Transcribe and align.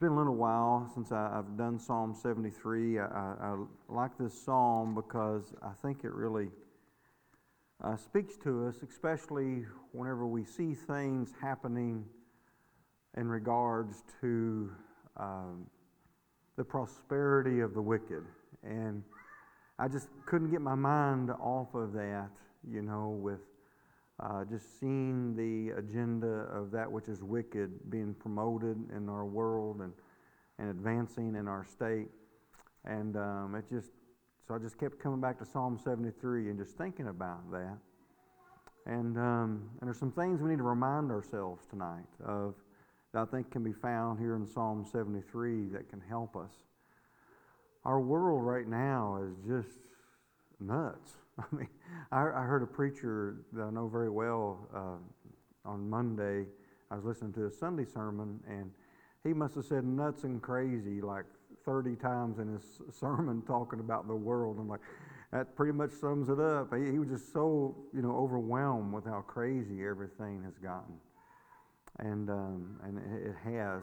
been 0.00 0.12
a 0.12 0.16
little 0.16 0.34
while 0.34 0.90
since 0.94 1.12
I, 1.12 1.30
have 1.34 1.58
done 1.58 1.78
Psalm 1.78 2.14
73. 2.14 2.98
I, 2.98 3.04
I, 3.04 3.06
I, 3.06 3.56
like 3.90 4.16
this 4.18 4.32
psalm 4.32 4.94
because 4.94 5.52
I 5.62 5.72
think 5.82 6.04
it 6.04 6.12
really 6.12 6.48
uh, 7.84 7.96
speaks 7.96 8.38
to 8.38 8.66
us, 8.66 8.76
especially 8.82 9.66
whenever 9.92 10.26
we 10.26 10.42
see 10.44 10.72
things 10.72 11.34
happening 11.38 12.06
in 13.18 13.28
regards 13.28 14.02
to 14.22 14.70
um, 15.18 15.66
the 16.56 16.64
prosperity 16.64 17.60
of 17.60 17.74
the 17.74 17.82
wicked. 17.82 18.24
And 18.64 19.02
I 19.78 19.86
just 19.88 20.08
couldn't 20.24 20.50
get 20.50 20.62
my 20.62 20.74
mind 20.74 21.30
off 21.30 21.74
of 21.74 21.92
that, 21.92 22.30
you 22.66 22.80
know, 22.80 23.18
with 23.20 23.40
uh, 24.22 24.44
just 24.44 24.78
seeing 24.78 25.34
the 25.34 25.76
agenda 25.78 26.46
of 26.52 26.70
that 26.70 26.90
which 26.90 27.08
is 27.08 27.22
wicked 27.22 27.70
being 27.90 28.14
promoted 28.14 28.76
in 28.96 29.08
our 29.08 29.24
world 29.24 29.80
and, 29.80 29.92
and 30.58 30.70
advancing 30.70 31.34
in 31.36 31.48
our 31.48 31.64
state. 31.64 32.08
And 32.84 33.16
um, 33.16 33.54
it 33.54 33.64
just, 33.70 33.90
so 34.46 34.54
I 34.54 34.58
just 34.58 34.78
kept 34.78 34.98
coming 34.98 35.20
back 35.20 35.38
to 35.38 35.44
Psalm 35.44 35.78
73 35.82 36.50
and 36.50 36.58
just 36.58 36.76
thinking 36.76 37.08
about 37.08 37.50
that. 37.50 37.78
And, 38.86 39.16
um, 39.16 39.70
and 39.80 39.88
there's 39.88 39.98
some 39.98 40.12
things 40.12 40.40
we 40.40 40.50
need 40.50 40.58
to 40.58 40.64
remind 40.64 41.10
ourselves 41.10 41.66
tonight 41.70 42.08
of 42.24 42.54
that 43.12 43.22
I 43.22 43.24
think 43.24 43.50
can 43.50 43.62
be 43.62 43.72
found 43.72 44.18
here 44.18 44.36
in 44.36 44.46
Psalm 44.46 44.84
73 44.90 45.68
that 45.68 45.88
can 45.88 46.00
help 46.00 46.36
us. 46.36 46.52
Our 47.84 48.00
world 48.00 48.44
right 48.44 48.68
now 48.68 49.22
is 49.22 49.36
just 49.46 49.78
nuts. 50.60 51.12
I 51.52 51.56
mean, 51.56 51.68
I, 52.12 52.20
I 52.20 52.42
heard 52.42 52.62
a 52.62 52.66
preacher 52.66 53.36
that 53.52 53.62
I 53.62 53.70
know 53.70 53.88
very 53.88 54.10
well 54.10 54.68
uh, 54.74 55.68
on 55.68 55.88
Monday. 55.88 56.46
I 56.90 56.96
was 56.96 57.04
listening 57.04 57.32
to 57.34 57.46
a 57.46 57.50
Sunday 57.50 57.84
sermon, 57.84 58.40
and 58.48 58.70
he 59.24 59.32
must 59.32 59.54
have 59.54 59.64
said 59.64 59.84
nuts 59.84 60.24
and 60.24 60.42
crazy 60.42 61.00
like 61.00 61.24
30 61.64 61.96
times 61.96 62.38
in 62.38 62.52
his 62.52 62.80
sermon 62.98 63.42
talking 63.46 63.80
about 63.80 64.08
the 64.08 64.14
world. 64.14 64.56
I'm 64.58 64.68
like, 64.68 64.80
that 65.32 65.54
pretty 65.54 65.72
much 65.72 65.92
sums 65.92 66.28
it 66.28 66.40
up. 66.40 66.74
He, 66.74 66.90
he 66.90 66.98
was 66.98 67.08
just 67.08 67.32
so, 67.32 67.76
you 67.94 68.02
know, 68.02 68.16
overwhelmed 68.16 68.92
with 68.92 69.04
how 69.04 69.20
crazy 69.20 69.84
everything 69.86 70.42
has 70.44 70.58
gotten. 70.58 70.94
And, 72.00 72.30
um, 72.30 72.80
and 72.82 72.98
it, 72.98 73.28
it 73.28 73.36
has. 73.44 73.82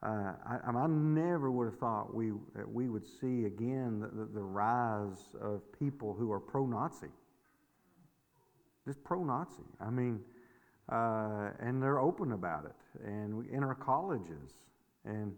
Uh, 0.00 0.32
I, 0.46 0.58
I, 0.64 0.86
never 0.86 1.50
would 1.50 1.64
have 1.64 1.78
thought 1.78 2.14
we, 2.14 2.30
we 2.66 2.88
would 2.88 3.04
see 3.04 3.46
again 3.46 3.98
the, 3.98 4.06
the, 4.06 4.32
the 4.32 4.42
rise 4.42 5.30
of 5.42 5.60
people 5.76 6.14
who 6.14 6.30
are 6.30 6.38
pro 6.38 6.66
Nazi. 6.66 7.08
Just 8.86 9.02
pro 9.02 9.24
Nazi. 9.24 9.64
I 9.80 9.90
mean, 9.90 10.20
uh, 10.88 11.50
and 11.58 11.82
they're 11.82 11.98
open 11.98 12.30
about 12.32 12.64
it. 12.64 13.02
And 13.04 13.38
we, 13.38 13.50
in 13.50 13.64
our 13.64 13.74
colleges, 13.74 14.52
and 15.04 15.32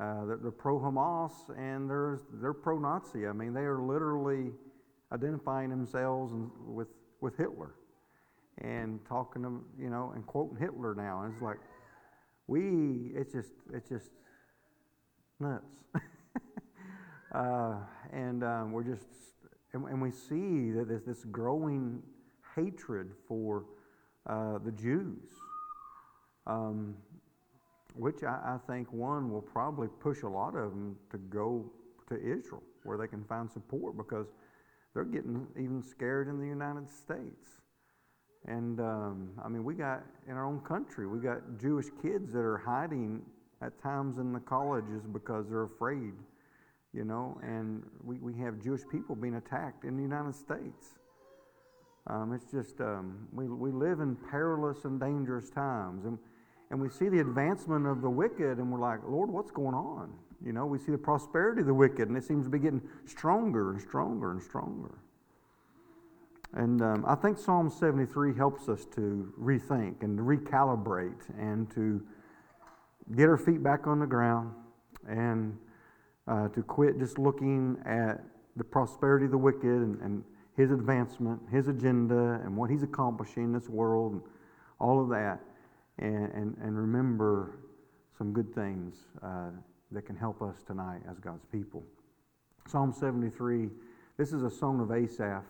uh, 0.00 0.24
they're, 0.24 0.38
they're 0.38 0.50
pro 0.50 0.78
Hamas 0.78 1.32
and 1.58 1.88
they're, 1.88 2.20
they're 2.40 2.54
pro 2.54 2.78
Nazi. 2.78 3.26
I 3.26 3.32
mean, 3.32 3.52
they 3.52 3.60
are 3.60 3.82
literally 3.82 4.52
identifying 5.12 5.68
themselves 5.68 6.32
with, 6.66 6.88
with 7.20 7.36
Hitler 7.36 7.74
and 8.58 9.00
talking 9.06 9.42
to, 9.42 9.62
you 9.78 9.90
know, 9.90 10.12
and 10.14 10.26
quoting 10.26 10.56
Hitler 10.56 10.94
now. 10.94 11.22
And 11.22 11.34
it's 11.34 11.42
like, 11.42 11.58
we, 12.46 13.12
it's 13.14 13.32
just, 13.32 13.52
it's 13.72 13.88
just 13.88 14.10
nuts. 15.40 15.64
uh, 17.34 17.76
and 18.12 18.44
um, 18.44 18.72
we're 18.72 18.84
just, 18.84 19.06
and, 19.72 19.84
and, 19.86 20.00
we 20.00 20.10
see 20.10 20.70
that 20.72 20.86
there's 20.88 21.04
this 21.04 21.24
growing 21.24 22.02
hatred 22.54 23.12
for 23.26 23.64
uh, 24.28 24.58
the 24.64 24.72
Jews, 24.72 25.30
um, 26.46 26.94
which 27.94 28.22
I, 28.22 28.54
I, 28.54 28.58
think 28.66 28.92
one 28.92 29.30
will 29.30 29.42
probably 29.42 29.88
push 30.00 30.22
a 30.22 30.28
lot 30.28 30.54
of 30.54 30.70
them 30.70 30.96
to 31.10 31.18
go 31.18 31.70
to 32.08 32.16
Israel 32.16 32.62
where 32.84 32.98
they 32.98 33.06
can 33.06 33.24
find 33.24 33.50
support 33.50 33.96
because 33.96 34.26
they're 34.94 35.04
getting 35.04 35.46
even 35.56 35.82
scared 35.82 36.28
in 36.28 36.38
the 36.38 36.46
United 36.46 36.90
States. 36.90 37.61
And 38.46 38.80
um, 38.80 39.30
I 39.44 39.48
mean, 39.48 39.64
we 39.64 39.74
got 39.74 40.02
in 40.28 40.34
our 40.34 40.44
own 40.44 40.60
country, 40.60 41.06
we 41.06 41.20
got 41.20 41.58
Jewish 41.60 41.86
kids 42.02 42.32
that 42.32 42.40
are 42.40 42.58
hiding 42.58 43.22
at 43.60 43.80
times 43.80 44.18
in 44.18 44.32
the 44.32 44.40
colleges 44.40 45.02
because 45.12 45.48
they're 45.48 45.62
afraid, 45.62 46.12
you 46.92 47.04
know, 47.04 47.38
and 47.42 47.84
we, 48.02 48.18
we 48.18 48.34
have 48.38 48.60
Jewish 48.60 48.82
people 48.90 49.14
being 49.14 49.36
attacked 49.36 49.84
in 49.84 49.96
the 49.96 50.02
United 50.02 50.34
States. 50.34 50.98
Um, 52.08 52.32
it's 52.32 52.50
just, 52.50 52.80
um, 52.80 53.28
we, 53.32 53.46
we 53.46 53.70
live 53.70 54.00
in 54.00 54.16
perilous 54.16 54.84
and 54.84 54.98
dangerous 54.98 55.48
times. 55.50 56.04
And, 56.04 56.18
and 56.70 56.80
we 56.80 56.88
see 56.88 57.08
the 57.08 57.20
advancement 57.20 57.86
of 57.86 58.02
the 58.02 58.10
wicked, 58.10 58.58
and 58.58 58.72
we're 58.72 58.80
like, 58.80 59.00
Lord, 59.06 59.30
what's 59.30 59.52
going 59.52 59.74
on? 59.74 60.12
You 60.44 60.52
know, 60.52 60.66
we 60.66 60.78
see 60.78 60.90
the 60.90 60.98
prosperity 60.98 61.60
of 61.60 61.68
the 61.68 61.74
wicked, 61.74 62.08
and 62.08 62.16
it 62.16 62.24
seems 62.24 62.46
to 62.46 62.50
be 62.50 62.58
getting 62.58 62.82
stronger 63.04 63.70
and 63.70 63.80
stronger 63.80 64.32
and 64.32 64.42
stronger. 64.42 64.98
And 66.54 66.82
um, 66.82 67.04
I 67.06 67.14
think 67.14 67.38
Psalm 67.38 67.70
73 67.70 68.34
helps 68.34 68.68
us 68.68 68.84
to 68.94 69.32
rethink 69.40 70.02
and 70.02 70.18
recalibrate 70.18 71.22
and 71.38 71.70
to 71.74 72.02
get 73.16 73.28
our 73.28 73.38
feet 73.38 73.62
back 73.62 73.86
on 73.86 74.00
the 74.00 74.06
ground 74.06 74.52
and 75.08 75.56
uh, 76.28 76.48
to 76.48 76.62
quit 76.62 76.98
just 76.98 77.18
looking 77.18 77.78
at 77.86 78.22
the 78.56 78.64
prosperity 78.64 79.24
of 79.24 79.30
the 79.30 79.38
wicked 79.38 79.64
and, 79.64 80.00
and, 80.02 80.24
his 80.54 80.70
advancement, 80.70 81.40
his 81.50 81.68
agenda, 81.68 82.38
and 82.44 82.54
what 82.54 82.68
he's 82.68 82.82
accomplishing 82.82 83.44
in 83.44 83.52
this 83.52 83.70
world, 83.70 84.12
and 84.12 84.22
all 84.78 85.00
of 85.02 85.08
that, 85.08 85.40
and, 85.98 86.30
and, 86.34 86.56
and 86.62 86.76
remember 86.76 87.58
some 88.18 88.34
good 88.34 88.54
things 88.54 89.06
uh, 89.22 89.48
that 89.90 90.02
can 90.02 90.14
help 90.14 90.42
us 90.42 90.62
tonight 90.66 91.00
as 91.10 91.18
God's 91.18 91.46
people. 91.50 91.82
Psalm 92.68 92.92
73, 92.92 93.70
this 94.18 94.32
is 94.32 94.42
a 94.42 94.50
song 94.50 94.80
of 94.80 94.90
Asaph. 94.92 95.42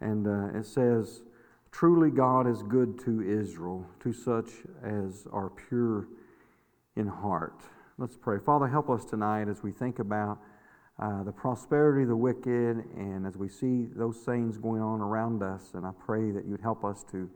And 0.00 0.26
uh, 0.26 0.58
it 0.58 0.66
says, 0.66 1.22
Truly 1.70 2.10
God 2.10 2.48
is 2.48 2.62
good 2.62 2.98
to 3.04 3.22
Israel, 3.22 3.86
to 4.00 4.12
such 4.12 4.48
as 4.82 5.26
are 5.32 5.50
pure 5.50 6.08
in 6.96 7.06
heart. 7.06 7.62
Let's 7.98 8.16
pray. 8.16 8.38
Father, 8.38 8.66
help 8.66 8.90
us 8.90 9.04
tonight 9.04 9.48
as 9.48 9.62
we 9.62 9.72
think 9.72 9.98
about 9.98 10.38
uh, 10.98 11.22
the 11.22 11.32
prosperity 11.32 12.02
of 12.02 12.08
the 12.08 12.16
wicked 12.16 12.84
and 12.96 13.26
as 13.26 13.36
we 13.36 13.48
see 13.48 13.86
those 13.94 14.16
things 14.18 14.56
going 14.56 14.82
on 14.82 15.00
around 15.00 15.42
us. 15.42 15.70
And 15.74 15.86
I 15.86 15.90
pray 16.04 16.30
that 16.32 16.44
you'd 16.46 16.60
help 16.60 16.84
us 16.84 17.04
to 17.12 17.30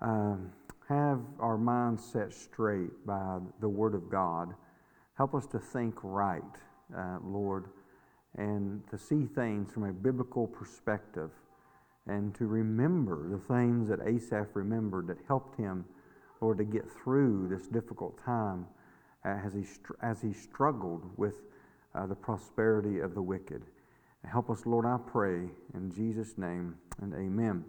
um, 0.00 0.52
have 0.88 1.20
our 1.38 1.58
minds 1.58 2.04
set 2.04 2.32
straight 2.32 3.06
by 3.06 3.38
the 3.60 3.68
Word 3.68 3.94
of 3.94 4.10
God. 4.10 4.54
Help 5.14 5.34
us 5.34 5.46
to 5.48 5.58
think 5.58 5.94
right, 6.02 6.42
uh, 6.96 7.18
Lord, 7.24 7.66
and 8.36 8.82
to 8.90 8.98
see 8.98 9.26
things 9.26 9.72
from 9.72 9.84
a 9.84 9.92
biblical 9.92 10.46
perspective 10.46 11.30
and 12.06 12.34
to 12.34 12.46
remember 12.46 13.28
the 13.28 13.38
things 13.38 13.88
that 13.88 14.00
Asaph 14.06 14.48
remembered 14.54 15.06
that 15.08 15.18
helped 15.28 15.56
him, 15.58 15.84
Lord, 16.40 16.58
to 16.58 16.64
get 16.64 16.84
through 16.90 17.48
this 17.48 17.66
difficult 17.66 18.22
time 18.24 18.66
as 19.24 19.52
he, 19.52 19.64
as 20.02 20.22
he 20.22 20.32
struggled 20.32 21.04
with 21.16 21.34
uh, 21.94 22.06
the 22.06 22.14
prosperity 22.14 23.00
of 23.00 23.14
the 23.14 23.22
wicked. 23.22 23.62
Help 24.24 24.50
us, 24.50 24.66
Lord, 24.66 24.86
I 24.86 24.98
pray, 25.10 25.48
in 25.74 25.90
Jesus' 25.94 26.36
name, 26.36 26.76
and 27.00 27.14
amen. 27.14 27.64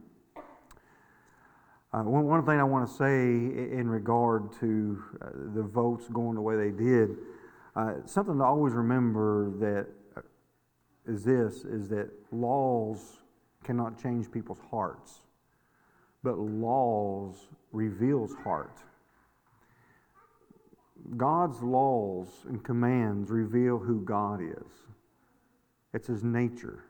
Uh, 1.93 2.03
one, 2.03 2.25
one 2.25 2.45
thing 2.45 2.59
I 2.59 2.63
want 2.63 2.89
to 2.89 2.95
say 2.95 3.31
in 3.77 3.89
regard 3.89 4.51
to 4.59 5.03
uh, 5.21 5.29
the 5.55 5.63
votes 5.63 6.07
going 6.07 6.35
the 6.35 6.41
way 6.41 6.55
they 6.55 6.71
did, 6.71 7.17
uh, 7.75 7.95
something 8.05 8.37
to 8.37 8.43
always 8.43 8.73
remember 8.73 9.51
that 9.59 9.87
uh, 10.17 10.21
is 11.05 11.23
this, 11.23 11.63
is 11.65 11.87
that 11.89 12.09
laws 12.31 13.20
cannot 13.63 14.01
change 14.01 14.31
people's 14.31 14.61
hearts, 14.69 15.21
but 16.23 16.37
laws 16.37 17.47
reveals 17.71 18.33
heart. 18.43 18.79
God's 21.17 21.61
laws 21.61 22.27
and 22.47 22.63
commands 22.63 23.29
reveal 23.29 23.77
who 23.77 24.01
God 24.01 24.41
is. 24.41 24.71
It's 25.93 26.07
his 26.07 26.23
nature. 26.23 26.85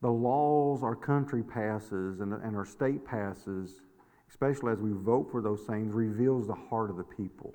The 0.00 0.10
laws 0.10 0.82
our 0.82 0.96
country 0.96 1.42
passes 1.42 2.20
and, 2.20 2.32
and 2.32 2.56
our 2.56 2.64
state 2.64 3.04
passes, 3.04 3.82
especially 4.28 4.72
as 4.72 4.80
we 4.80 4.92
vote 4.92 5.28
for 5.30 5.42
those 5.42 5.62
things, 5.62 5.92
reveals 5.92 6.46
the 6.46 6.54
heart 6.54 6.90
of 6.90 6.96
the 6.96 7.04
people. 7.04 7.52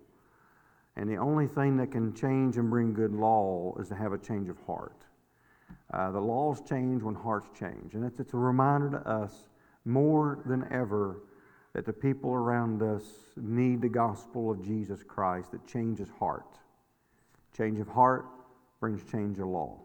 And 0.96 1.10
the 1.10 1.18
only 1.18 1.48
thing 1.48 1.78
that 1.78 1.92
can 1.92 2.14
change 2.14 2.58
and 2.58 2.70
bring 2.70 2.94
good 2.94 3.14
law 3.14 3.76
is 3.80 3.90
to 3.90 3.96
have 3.96 4.14
a 4.14 4.18
change 4.18 4.50
of 4.50 4.58
heart. 4.66 5.04
Uh, 5.94 6.12
the 6.12 6.20
laws 6.20 6.62
change 6.68 7.04
when 7.04 7.16
hearts 7.16 7.48
change. 7.58 7.94
And 7.94 8.04
it's, 8.04 8.20
it's 8.20 8.34
a 8.34 8.38
reminder 8.38 8.90
to 8.92 9.10
us 9.10 9.50
more 9.86 10.40
than 10.46 10.68
ever 10.72 11.22
that 11.74 11.86
the 11.86 11.94
people 11.94 12.32
around 12.32 12.82
us 12.82 13.04
need 13.36 13.82
the 13.82 13.90
gospel 13.90 14.50
of 14.50 14.64
Jesus 14.64 15.04
Christ 15.04 15.52
that 15.52 15.68
changes 15.68 16.08
heart. 16.20 16.58
Change 17.56 17.80
of 17.80 17.88
heart 17.88 18.26
brings 18.80 19.04
change 19.12 19.40
of 19.40 19.48
law. 19.48 19.80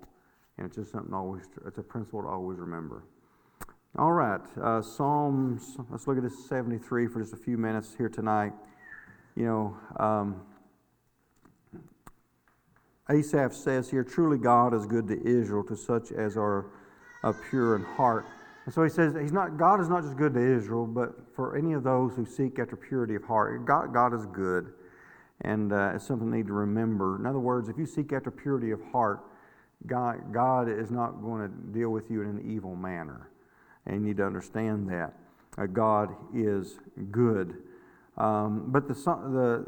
And 0.56 0.67
it's 0.67 0.76
just 0.76 0.93
something 0.93 1.12
always, 1.12 1.43
it's 1.67 1.79
a 1.79 1.82
principle 1.82 2.23
to 2.23 2.29
always 2.29 2.58
remember. 2.58 3.05
All 3.99 4.12
right, 4.12 4.41
uh, 4.62 4.82
Psalms, 4.82 5.76
let's 5.91 6.06
look 6.06 6.17
at 6.17 6.23
this 6.23 6.49
73 6.49 7.08
for 7.08 7.20
just 7.20 7.32
a 7.32 7.37
few 7.37 7.58
minutes 7.58 7.94
here 7.99 8.08
tonight. 8.08 8.53
You 9.35 9.46
know, 9.46 9.76
um, 9.99 10.43
Asaph 13.11 13.55
says 13.55 13.91
here, 13.91 14.05
Truly 14.05 14.39
God 14.39 14.73
is 14.75 14.87
good 14.87 15.09
to 15.09 15.21
Israel, 15.27 15.65
to 15.65 15.77
such 15.77 16.12
as 16.12 16.37
are 16.37 16.67
pure 17.51 17.77
in 17.77 17.85
heart. 17.85 18.27
And 18.65 18.75
so 18.75 18.83
he 18.83 18.91
says, 18.91 19.15
he's 19.21 19.33
not, 19.33 19.57
God 19.57 19.81
is 19.81 19.89
not 19.89 20.03
just 20.03 20.17
good 20.17 20.35
to 20.35 20.41
Israel, 20.41 20.87
but 20.87 21.15
for 21.35 21.57
any 21.57 21.73
of 21.73 21.83
those 21.83 22.15
who 22.15 22.25
seek 22.25 22.59
after 22.59 22.77
purity 22.77 23.15
of 23.15 23.25
heart. 23.25 23.65
God, 23.65 23.93
God 23.93 24.15
is 24.15 24.27
good. 24.27 24.73
And 25.43 25.73
uh, 25.73 25.93
it's 25.95 26.07
something 26.07 26.31
we 26.31 26.39
need 26.39 26.47
to 26.49 26.53
remember. 26.53 27.17
In 27.19 27.27
other 27.27 27.39
words, 27.39 27.69
if 27.69 27.79
you 27.79 27.87
seek 27.87 28.12
after 28.12 28.31
purity 28.31 28.71
of 28.71 28.81
heart, 28.93 29.21
God, 29.87 30.33
God 30.33 30.69
is 30.69 30.91
not 30.91 31.23
going 31.23 31.43
to 31.43 31.73
deal 31.73 31.91
with 31.91 32.11
you 32.11 32.21
in 32.23 32.29
an 32.29 32.51
evil 32.55 32.77
manner. 32.77 33.31
And 33.87 34.03
you 34.03 34.09
need 34.09 34.19
to 34.19 34.27
understand 34.27 34.89
that. 34.91 35.15
Uh, 35.56 35.67
God 35.67 36.15
is 36.35 36.79
good. 37.11 37.56
Um, 38.19 38.67
but 38.69 38.87
the, 38.87 38.95
the 38.95 39.67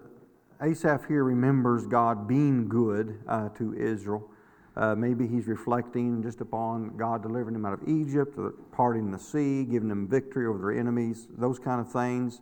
Asaph 0.63 1.09
here 1.09 1.25
remembers 1.25 1.87
God 1.87 2.29
being 2.29 2.69
good 2.69 3.19
uh, 3.27 3.49
to 3.51 3.75
Israel. 3.75 4.31
Uh, 4.77 4.95
maybe 4.95 5.27
he's 5.27 5.49
reflecting 5.49 6.23
just 6.23 6.41
upon 6.41 6.97
God 6.97 7.23
delivering 7.23 7.55
them 7.55 7.67
out 7.67 7.73
of 7.73 7.89
Egypt, 7.89 8.39
parting 8.71 9.11
the 9.11 9.19
sea, 9.19 9.65
giving 9.65 9.89
them 9.89 10.07
victory 10.07 10.47
over 10.47 10.59
their 10.59 10.79
enemies, 10.79 11.27
those 11.37 11.59
kind 11.59 11.81
of 11.81 11.91
things, 11.91 12.41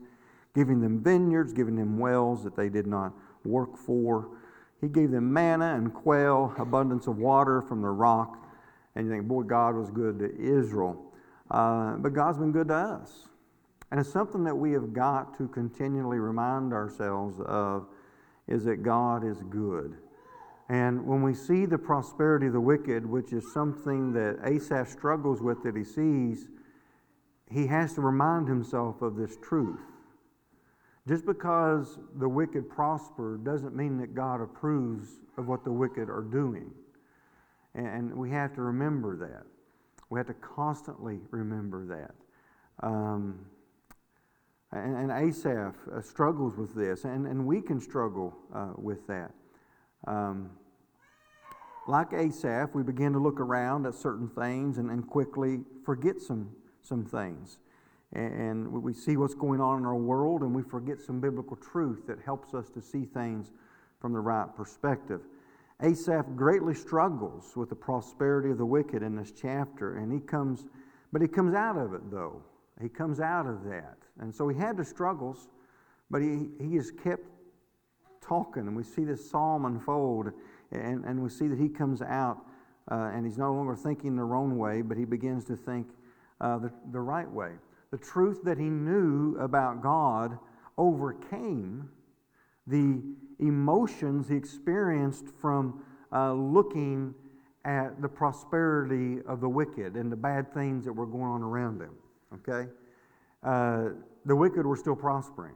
giving 0.54 0.82
them 0.82 1.02
vineyards, 1.02 1.54
giving 1.54 1.76
them 1.76 1.98
wells 1.98 2.44
that 2.44 2.54
they 2.54 2.68
did 2.68 2.86
not 2.86 3.14
work 3.44 3.78
for. 3.78 4.28
He 4.82 4.88
gave 4.88 5.10
them 5.10 5.32
manna 5.32 5.74
and 5.74 5.92
quail, 5.94 6.54
abundance 6.58 7.06
of 7.06 7.16
water 7.16 7.62
from 7.62 7.80
the 7.80 7.88
rock. 7.88 8.36
And 8.94 9.06
you 9.06 9.12
think, 9.12 9.28
boy, 9.28 9.44
God 9.44 9.76
was 9.76 9.90
good 9.90 10.18
to 10.18 10.38
Israel. 10.38 11.10
Uh, 11.50 11.96
but 11.96 12.12
God's 12.12 12.36
been 12.36 12.52
good 12.52 12.68
to 12.68 12.74
us. 12.74 13.28
And 13.90 13.98
it's 13.98 14.12
something 14.12 14.44
that 14.44 14.54
we 14.54 14.72
have 14.72 14.92
got 14.92 15.36
to 15.38 15.48
continually 15.48 16.18
remind 16.18 16.74
ourselves 16.74 17.40
of 17.46 17.86
is 18.48 18.64
that 18.64 18.82
God 18.82 19.24
is 19.24 19.42
good. 19.50 19.96
And 20.68 21.04
when 21.04 21.22
we 21.22 21.34
see 21.34 21.66
the 21.66 21.78
prosperity 21.78 22.46
of 22.46 22.52
the 22.52 22.60
wicked, 22.60 23.04
which 23.04 23.32
is 23.32 23.52
something 23.52 24.12
that 24.12 24.38
Asaph 24.44 24.88
struggles 24.88 25.42
with 25.42 25.62
that 25.64 25.76
he 25.76 25.82
sees, 25.82 26.46
he 27.50 27.66
has 27.66 27.94
to 27.94 28.00
remind 28.00 28.46
himself 28.46 29.02
of 29.02 29.16
this 29.16 29.36
truth. 29.42 29.80
Just 31.08 31.26
because 31.26 31.98
the 32.20 32.28
wicked 32.28 32.68
prosper 32.68 33.40
doesn't 33.42 33.74
mean 33.74 33.98
that 33.98 34.14
God 34.14 34.40
approves 34.40 35.08
of 35.36 35.48
what 35.48 35.64
the 35.64 35.72
wicked 35.72 36.08
are 36.08 36.22
doing. 36.22 36.70
And 37.74 38.14
we 38.14 38.30
have 38.30 38.54
to 38.54 38.62
remember 38.62 39.16
that. 39.16 39.44
We 40.08 40.20
have 40.20 40.28
to 40.28 40.34
constantly 40.34 41.18
remember 41.30 41.86
that. 41.86 42.86
Um, 42.86 43.40
and, 44.72 44.96
and, 44.96 45.10
Asaph 45.10 45.74
uh, 45.92 46.00
struggles 46.00 46.56
with 46.56 46.74
this, 46.74 47.04
and, 47.04 47.26
and 47.26 47.44
we 47.44 47.60
can 47.60 47.80
struggle 47.80 48.36
uh, 48.54 48.72
with 48.76 49.06
that. 49.08 49.32
Um, 50.06 50.50
like 51.88 52.12
Asaph, 52.12 52.70
we 52.72 52.82
begin 52.82 53.12
to 53.12 53.18
look 53.18 53.40
around 53.40 53.86
at 53.86 53.94
certain 53.94 54.28
things 54.28 54.78
and, 54.78 54.90
and 54.90 55.06
quickly 55.06 55.60
forget 55.84 56.20
some, 56.20 56.50
some 56.82 57.04
things. 57.04 57.58
And, 58.12 58.32
and 58.32 58.82
we 58.82 58.94
see 58.94 59.16
what's 59.16 59.34
going 59.34 59.60
on 59.60 59.78
in 59.78 59.86
our 59.86 59.96
world 59.96 60.42
and 60.42 60.54
we 60.54 60.62
forget 60.62 61.00
some 61.00 61.20
biblical 61.20 61.56
truth 61.56 62.06
that 62.06 62.18
helps 62.24 62.54
us 62.54 62.70
to 62.70 62.80
see 62.80 63.04
things 63.04 63.50
from 64.00 64.12
the 64.12 64.20
right 64.20 64.46
perspective. 64.56 65.20
Asaph 65.82 66.26
greatly 66.36 66.74
struggles 66.74 67.56
with 67.56 67.70
the 67.70 67.74
prosperity 67.74 68.50
of 68.50 68.58
the 68.58 68.66
wicked 68.66 69.02
in 69.02 69.16
this 69.16 69.32
chapter, 69.32 69.96
and 69.96 70.12
he 70.12 70.20
comes, 70.20 70.66
but 71.12 71.22
he 71.22 71.28
comes 71.28 71.54
out 71.54 71.76
of 71.78 71.94
it 71.94 72.10
though. 72.10 72.42
He 72.80 72.88
comes 72.88 73.20
out 73.20 73.46
of 73.46 73.64
that. 73.64 73.96
And 74.20 74.34
so 74.34 74.48
he 74.48 74.56
had 74.56 74.76
the 74.76 74.84
struggles, 74.84 75.48
but 76.10 76.20
he, 76.20 76.48
he 76.60 76.76
has 76.76 76.90
kept 76.90 77.24
talking, 78.20 78.66
and 78.66 78.76
we 78.76 78.84
see 78.84 79.04
this 79.04 79.28
psalm 79.28 79.64
unfold. 79.64 80.32
And, 80.72 81.04
and 81.04 81.22
we 81.22 81.28
see 81.28 81.48
that 81.48 81.58
he 81.58 81.68
comes 81.68 82.00
out 82.00 82.38
uh, 82.90 83.10
and 83.12 83.24
he's 83.24 83.38
no 83.38 83.52
longer 83.52 83.76
thinking 83.76 84.16
the 84.16 84.24
wrong 84.24 84.58
way, 84.58 84.82
but 84.82 84.96
he 84.96 85.04
begins 85.04 85.44
to 85.46 85.56
think 85.56 85.88
uh, 86.40 86.58
the, 86.58 86.72
the 86.92 87.00
right 87.00 87.30
way. 87.30 87.52
The 87.90 87.98
truth 87.98 88.42
that 88.44 88.58
he 88.58 88.68
knew 88.68 89.36
about 89.38 89.82
God 89.82 90.38
overcame 90.78 91.88
the 92.66 93.02
emotions 93.38 94.28
he 94.28 94.36
experienced 94.36 95.26
from 95.40 95.82
uh, 96.12 96.32
looking 96.32 97.14
at 97.64 98.00
the 98.00 98.08
prosperity 98.08 99.18
of 99.26 99.40
the 99.40 99.48
wicked 99.48 99.96
and 99.96 100.10
the 100.10 100.16
bad 100.16 100.52
things 100.54 100.84
that 100.84 100.92
were 100.92 101.06
going 101.06 101.24
on 101.24 101.42
around 101.42 101.80
him. 101.80 101.94
Okay? 102.34 102.70
Uh, 103.42 103.90
the 104.26 104.36
wicked 104.36 104.66
were 104.66 104.76
still 104.76 104.96
prospering, 104.96 105.54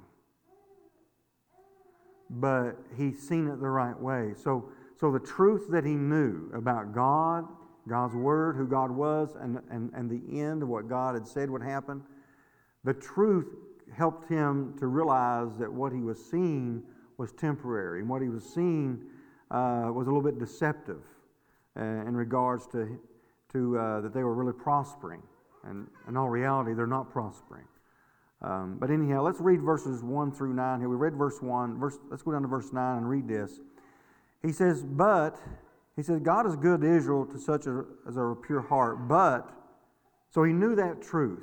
but 2.30 2.72
he's 2.96 3.20
seen 3.26 3.48
it 3.48 3.60
the 3.60 3.68
right 3.68 3.98
way. 3.98 4.32
So, 4.42 4.70
so 4.98 5.12
the 5.12 5.20
truth 5.20 5.66
that 5.70 5.84
he 5.84 5.94
knew 5.94 6.50
about 6.54 6.94
God, 6.94 7.46
God's 7.88 8.14
Word, 8.14 8.56
who 8.56 8.66
God 8.66 8.90
was, 8.90 9.36
and, 9.40 9.60
and, 9.70 9.90
and 9.94 10.10
the 10.10 10.40
end 10.40 10.62
of 10.62 10.68
what 10.68 10.88
God 10.88 11.14
had 11.14 11.26
said 11.26 11.50
would 11.50 11.62
happen, 11.62 12.02
the 12.84 12.94
truth 12.94 13.46
helped 13.94 14.28
him 14.28 14.74
to 14.78 14.86
realize 14.86 15.56
that 15.58 15.72
what 15.72 15.92
he 15.92 16.00
was 16.00 16.18
seeing 16.30 16.82
was 17.18 17.32
temporary. 17.32 18.00
And 18.00 18.08
what 18.08 18.22
he 18.22 18.28
was 18.28 18.44
seeing 18.44 19.00
uh, 19.50 19.90
was 19.92 20.06
a 20.06 20.10
little 20.10 20.22
bit 20.22 20.38
deceptive 20.38 21.02
uh, 21.78 21.82
in 21.82 22.16
regards 22.16 22.66
to, 22.68 22.98
to 23.52 23.78
uh, 23.78 24.00
that 24.00 24.14
they 24.14 24.24
were 24.24 24.34
really 24.34 24.52
prospering. 24.52 25.22
And 25.64 25.86
in 26.08 26.16
all 26.16 26.28
reality, 26.28 26.74
they're 26.74 26.86
not 26.86 27.12
prospering. 27.12 27.64
Um, 28.44 28.76
but 28.78 28.90
anyhow, 28.90 29.22
let's 29.22 29.40
read 29.40 29.62
verses 29.62 30.02
1 30.02 30.32
through 30.32 30.52
9 30.52 30.78
here. 30.78 30.88
We 30.88 30.96
read 30.96 31.14
verse 31.14 31.40
1. 31.40 31.78
Verse, 31.78 31.98
let's 32.10 32.22
go 32.22 32.32
down 32.32 32.42
to 32.42 32.48
verse 32.48 32.72
9 32.72 32.98
and 32.98 33.08
read 33.08 33.26
this. 33.26 33.60
He 34.42 34.52
says, 34.52 34.82
But, 34.82 35.40
he 35.96 36.02
says, 36.02 36.20
God 36.20 36.46
is 36.46 36.54
good 36.54 36.82
to 36.82 36.94
Israel 36.94 37.24
to 37.24 37.38
such 37.38 37.66
a, 37.66 37.84
as 38.06 38.18
are 38.18 38.32
a 38.32 38.36
pure 38.36 38.60
heart. 38.60 39.08
But, 39.08 39.50
so 40.30 40.44
he 40.44 40.52
knew 40.52 40.74
that 40.74 41.00
truth. 41.00 41.40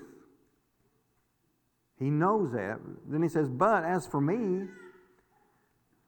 He 1.98 2.12
knows 2.12 2.52
that. 2.52 2.80
Then 3.08 3.24
he 3.24 3.30
says, 3.30 3.50
But 3.50 3.84
as 3.84 4.06
for 4.06 4.22
me, 4.22 4.68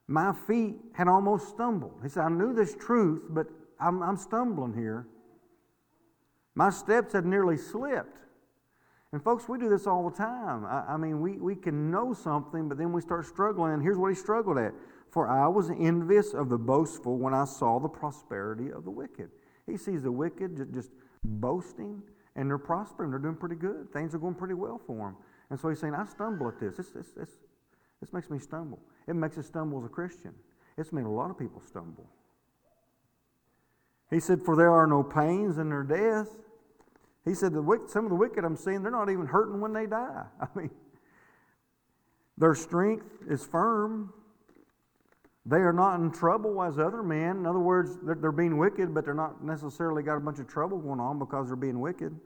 my 0.07 0.31
feet 0.45 0.75
had 0.93 1.07
almost 1.07 1.49
stumbled. 1.49 2.01
He 2.03 2.09
said, 2.09 2.21
I 2.21 2.29
knew 2.29 2.53
this 2.53 2.75
truth, 2.75 3.23
but 3.29 3.47
I'm, 3.79 4.03
I'm 4.03 4.17
stumbling 4.17 4.75
here. 4.75 5.07
My 6.53 6.69
steps 6.69 7.13
had 7.13 7.25
nearly 7.25 7.57
slipped. 7.57 8.19
And 9.13 9.23
folks, 9.23 9.47
we 9.47 9.59
do 9.59 9.69
this 9.69 9.85
all 9.85 10.09
the 10.09 10.17
time. 10.17 10.65
I, 10.65 10.93
I, 10.93 10.97
mean, 10.97 11.21
we, 11.21 11.33
we 11.33 11.55
can 11.55 11.91
know 11.91 12.13
something, 12.13 12.67
but 12.67 12.79
then 12.79 12.91
we 12.91 12.99
start 12.99 13.27
struggling. 13.27 13.73
And 13.73 13.81
here's 13.81 13.97
what 13.97 14.09
he 14.09 14.15
struggled 14.15 14.57
at 14.57 14.73
For 15.11 15.29
I 15.29 15.47
was 15.47 15.69
envious 15.69 16.33
of 16.33 16.49
the 16.49 16.57
boastful 16.57 17.19
when 17.19 17.31
I 17.31 17.45
saw 17.45 17.79
the 17.79 17.87
prosperity 17.87 18.71
of 18.71 18.85
the 18.85 18.89
wicked. 18.89 19.29
He 19.67 19.77
sees 19.77 20.01
the 20.01 20.11
wicked 20.11 20.57
just, 20.57 20.73
just 20.73 20.91
boasting, 21.23 22.01
and 22.35 22.49
they're 22.49 22.57
prospering. 22.57 23.11
They're 23.11 23.19
doing 23.19 23.35
pretty 23.35 23.55
good. 23.55 23.93
Things 23.93 24.15
are 24.15 24.17
going 24.17 24.33
pretty 24.33 24.55
well 24.55 24.81
for 24.87 24.97
them. 24.97 25.15
And 25.51 25.59
so 25.59 25.69
he's 25.69 25.79
saying, 25.79 25.93
I 25.93 26.05
stumble 26.05 26.47
at 26.47 26.59
this. 26.59 26.77
This, 26.77 26.89
this, 26.89 27.11
this, 27.15 27.29
this 28.01 28.11
makes 28.13 28.31
me 28.31 28.39
stumble. 28.39 28.79
It 29.07 29.15
makes 29.15 29.37
us 29.37 29.45
stumble 29.45 29.77
as 29.77 29.85
a 29.85 29.89
Christian. 29.89 30.33
It's 30.75 30.91
made 30.91 31.05
a 31.05 31.09
lot 31.09 31.29
of 31.29 31.37
people 31.37 31.61
stumble. 31.61 32.09
He 34.09 34.19
said, 34.19 34.41
For 34.43 34.55
there 34.55 34.73
are 34.73 34.87
no 34.87 35.03
pains 35.03 35.59
in 35.59 35.69
their 35.69 35.83
death. 35.83 36.29
He 37.25 37.33
said, 37.33 37.53
the, 37.53 37.79
Some 37.87 38.05
of 38.05 38.09
the 38.09 38.15
wicked 38.15 38.43
I'm 38.43 38.57
seeing, 38.57 38.83
they're 38.83 38.91
not 38.91 39.09
even 39.09 39.25
hurting 39.25 39.61
when 39.61 39.73
they 39.73 39.85
die. 39.85 40.25
I 40.41 40.47
mean, 40.55 40.71
their 42.37 42.55
strength 42.55 43.05
is 43.29 43.45
firm. 43.45 44.13
They 45.45 45.57
are 45.57 45.73
not 45.73 45.99
in 45.99 46.11
trouble 46.11 46.63
as 46.63 46.79
other 46.79 47.03
men. 47.03 47.37
In 47.37 47.45
other 47.45 47.59
words, 47.59 47.97
they're, 48.03 48.15
they're 48.15 48.31
being 48.31 48.57
wicked, 48.57 48.93
but 48.93 49.05
they're 49.05 49.13
not 49.13 49.43
necessarily 49.43 50.03
got 50.03 50.15
a 50.15 50.21
bunch 50.21 50.39
of 50.39 50.47
trouble 50.47 50.77
going 50.77 50.99
on 50.99 51.19
because 51.19 51.47
they're 51.47 51.55
being 51.55 51.79
wicked. 51.79 52.17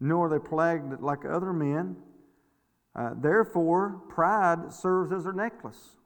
Nor 0.00 0.26
are 0.26 0.30
they 0.30 0.38
plagued 0.38 1.00
like 1.00 1.24
other 1.24 1.52
men. 1.52 1.96
Uh, 2.94 3.14
therefore, 3.16 4.02
pride 4.08 4.72
serves 4.72 5.12
as 5.12 5.24
their 5.24 5.32
necklace. 5.32 5.96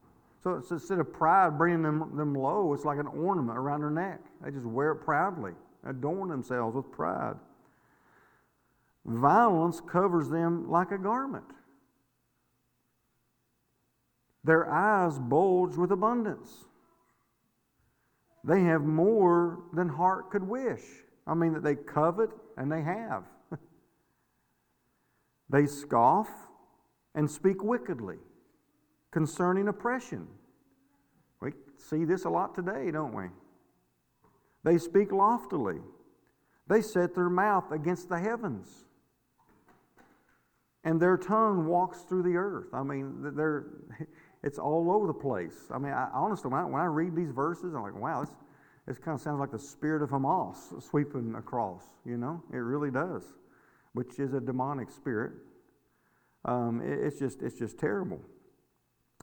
So 0.43 0.55
it's 0.55 0.71
instead 0.71 0.99
of 0.99 1.13
pride 1.13 1.57
bringing 1.57 1.83
them, 1.83 2.17
them 2.17 2.35
low, 2.35 2.73
it's 2.75 2.85
like 2.85 2.99
an 2.99 3.07
ornament 3.07 3.59
around 3.59 3.81
their 3.81 3.91
neck. 3.91 4.21
They 4.43 4.51
just 4.51 4.67
wear 4.67 4.93
it 4.93 4.97
proudly, 4.97 5.53
adorn 5.85 6.29
themselves 6.29 6.75
with 6.75 6.91
pride. 6.91 7.35
Violence 9.05 9.81
covers 9.81 10.29
them 10.29 10.71
like 10.71 10.93
a 10.93 10.99
garment. 10.99 11.45
Their 14.45 14.71
eyes 14.71 15.19
bulge 15.19 15.77
with 15.77 15.91
abundance. 15.91 16.65
They 18.45 18.63
have 18.63 18.83
more 18.83 19.61
than 19.73 19.89
heart 19.89 20.31
could 20.31 20.43
wish. 20.43 20.83
I 21.27 21.35
mean, 21.35 21.53
that 21.55 21.63
they 21.63 21.77
covet 21.77 22.31
and 22.57 22.71
they 22.71 22.83
have. 22.83 23.25
they 25.49 25.67
scoff 25.67 26.29
and 27.15 27.31
speak 27.31 27.63
wickedly 27.63 28.17
concerning 29.13 29.69
oppression. 29.69 30.27
We 31.41 31.53
see 31.77 32.05
this 32.05 32.25
a 32.25 32.31
lot 32.31 32.55
today, 32.55 32.91
don't 32.91 33.15
we? 33.15 33.27
They 34.65 34.79
speak 34.79 35.13
loftily. 35.13 35.79
They 36.67 36.83
set 36.83 37.15
their 37.15 37.31
mouth 37.31 37.71
against 37.71 38.09
the 38.09 38.19
heavens 38.19 38.87
and 40.85 41.01
their 41.01 41.17
tongue 41.17 41.67
walks 41.67 42.01
through 42.03 42.23
the 42.25 42.37
earth. 42.37 42.69
I 42.73 42.83
mean, 42.83 43.35
they're, 43.37 43.67
it's 44.43 44.59
all 44.59 44.91
over 44.91 45.07
the 45.07 45.15
place. 45.15 45.69
I 45.71 45.79
mean, 45.79 45.93
I, 45.93 46.09
honestly, 46.13 46.51
when 46.51 46.61
I, 46.61 46.65
when 46.65 46.81
I 46.81 46.87
read 46.87 47.15
these 47.15 47.31
verses, 47.31 47.75
I'm 47.75 47.83
like, 47.83 47.95
wow, 47.95 48.25
this, 48.25 48.35
this 48.87 48.99
kind 48.99 49.15
of 49.15 49.21
sounds 49.21 49.39
like 49.39 49.53
the 49.53 49.59
spirit 49.59 50.03
of 50.03 50.11
Hamas 50.11 50.83
sweeping 50.83 51.35
across, 51.37 51.85
you 52.05 52.17
know? 52.17 52.43
It 52.53 52.57
really 52.57 52.91
does, 52.91 53.23
which 53.93 54.19
is 54.19 54.35
a 54.35 54.41
demonic 54.41 54.91
spirit. 54.91 55.33
Um, 56.45 56.83
it, 56.83 56.99
it's, 57.07 57.19
just, 57.19 57.43
it's 57.43 57.59
just 57.59 57.79
terrible. 57.79 58.21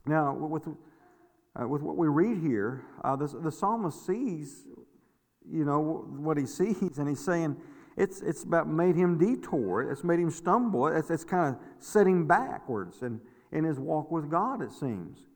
Now, 0.06 0.32
with, 0.34 0.66
uh, 0.66 1.68
with 1.68 1.82
what 1.82 1.96
we 1.96 2.08
read 2.08 2.38
here, 2.38 2.86
uh, 3.04 3.16
the, 3.16 3.26
the 3.26 3.52
psalmist 3.52 4.06
sees, 4.06 4.64
you 5.46 5.66
know, 5.66 6.06
what 6.16 6.38
he 6.38 6.46
sees, 6.46 6.96
and 6.96 7.06
he's 7.06 7.22
saying, 7.22 7.56
it's, 8.00 8.22
it's 8.22 8.44
about 8.44 8.66
made 8.66 8.96
him 8.96 9.18
detour. 9.18 9.90
It's 9.90 10.02
made 10.02 10.18
him 10.18 10.30
stumble. 10.30 10.86
It's, 10.86 11.10
it's 11.10 11.24
kind 11.24 11.54
of 11.54 11.60
set 11.78 12.06
him 12.06 12.26
backwards 12.26 13.02
in, 13.02 13.20
in 13.52 13.64
his 13.64 13.78
walk 13.78 14.10
with 14.10 14.30
God, 14.30 14.62
it 14.62 14.72
seems. 14.72 15.26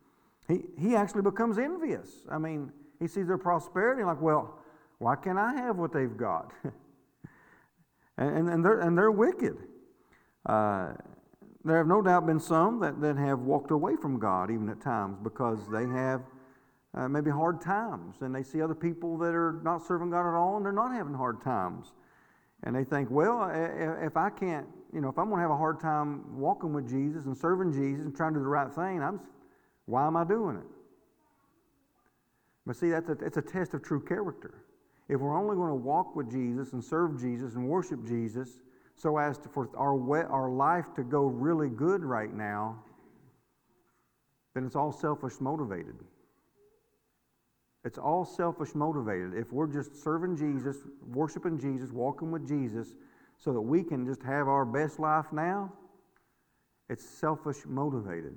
He, 0.48 0.62
he 0.78 0.96
actually 0.96 1.22
becomes 1.22 1.58
envious. 1.58 2.08
I 2.30 2.38
mean, 2.38 2.72
he 2.98 3.06
sees 3.06 3.26
their 3.26 3.38
prosperity, 3.38 4.02
like, 4.02 4.20
well, 4.20 4.58
why 4.98 5.14
can't 5.16 5.38
I 5.38 5.54
have 5.54 5.76
what 5.76 5.92
they've 5.92 6.16
got? 6.16 6.52
and, 8.16 8.48
and, 8.48 8.64
they're, 8.64 8.80
and 8.80 8.96
they're 8.96 9.10
wicked. 9.10 9.58
Uh, 10.46 10.92
there 11.66 11.76
have 11.76 11.86
no 11.86 12.00
doubt 12.00 12.26
been 12.26 12.40
some 12.40 12.80
that, 12.80 12.98
that 13.02 13.18
have 13.18 13.40
walked 13.40 13.72
away 13.72 13.96
from 13.96 14.18
God, 14.18 14.50
even 14.50 14.70
at 14.70 14.80
times, 14.80 15.18
because 15.22 15.68
they 15.70 15.86
have 15.86 16.22
uh, 16.94 17.08
maybe 17.08 17.30
hard 17.30 17.60
times, 17.60 18.16
and 18.22 18.34
they 18.34 18.42
see 18.42 18.62
other 18.62 18.74
people 18.74 19.18
that 19.18 19.34
are 19.34 19.60
not 19.62 19.86
serving 19.86 20.10
God 20.10 20.26
at 20.26 20.34
all, 20.34 20.56
and 20.56 20.64
they're 20.64 20.72
not 20.72 20.92
having 20.92 21.14
hard 21.14 21.42
times. 21.42 21.92
And 22.64 22.74
they 22.74 22.84
think, 22.84 23.10
well, 23.10 23.50
if 24.02 24.16
I 24.16 24.30
can't, 24.30 24.66
you 24.92 25.00
know, 25.00 25.08
if 25.08 25.18
I'm 25.18 25.28
going 25.28 25.38
to 25.38 25.42
have 25.42 25.50
a 25.50 25.56
hard 25.56 25.80
time 25.80 26.38
walking 26.38 26.72
with 26.72 26.88
Jesus 26.88 27.26
and 27.26 27.36
serving 27.36 27.72
Jesus 27.72 28.04
and 28.04 28.16
trying 28.16 28.32
to 28.32 28.40
do 28.40 28.44
the 28.44 28.48
right 28.48 28.72
thing, 28.72 29.02
I'm, 29.02 29.20
why 29.86 30.06
am 30.06 30.16
I 30.16 30.24
doing 30.24 30.56
it? 30.56 30.66
But 32.66 32.76
see, 32.76 32.88
that's 32.88 33.10
a, 33.10 33.12
it's 33.20 33.36
a 33.36 33.42
test 33.42 33.74
of 33.74 33.82
true 33.82 34.02
character. 34.02 34.64
If 35.10 35.20
we're 35.20 35.36
only 35.36 35.56
going 35.56 35.68
to 35.68 35.74
walk 35.74 36.16
with 36.16 36.30
Jesus 36.30 36.72
and 36.72 36.82
serve 36.82 37.20
Jesus 37.20 37.54
and 37.54 37.68
worship 37.68 38.06
Jesus 38.06 38.60
so 38.96 39.18
as 39.18 39.36
to, 39.38 39.48
for 39.50 39.68
our, 39.76 39.94
way, 39.94 40.22
our 40.22 40.48
life 40.48 40.94
to 40.96 41.02
go 41.02 41.24
really 41.24 41.68
good 41.68 42.02
right 42.02 42.32
now, 42.32 42.82
then 44.54 44.64
it's 44.64 44.76
all 44.76 44.92
selfish 44.92 45.34
motivated. 45.40 45.96
It's 47.84 47.98
all 47.98 48.24
selfish 48.24 48.74
motivated. 48.74 49.34
If 49.34 49.52
we're 49.52 49.66
just 49.66 50.02
serving 50.02 50.36
Jesus, 50.36 50.78
worshiping 51.06 51.58
Jesus, 51.58 51.92
walking 51.92 52.30
with 52.30 52.48
Jesus, 52.48 52.94
so 53.36 53.52
that 53.52 53.60
we 53.60 53.82
can 53.82 54.06
just 54.06 54.22
have 54.22 54.48
our 54.48 54.64
best 54.64 54.98
life 54.98 55.26
now, 55.32 55.72
it's 56.88 57.04
selfish 57.04 57.58
motivated. 57.66 58.34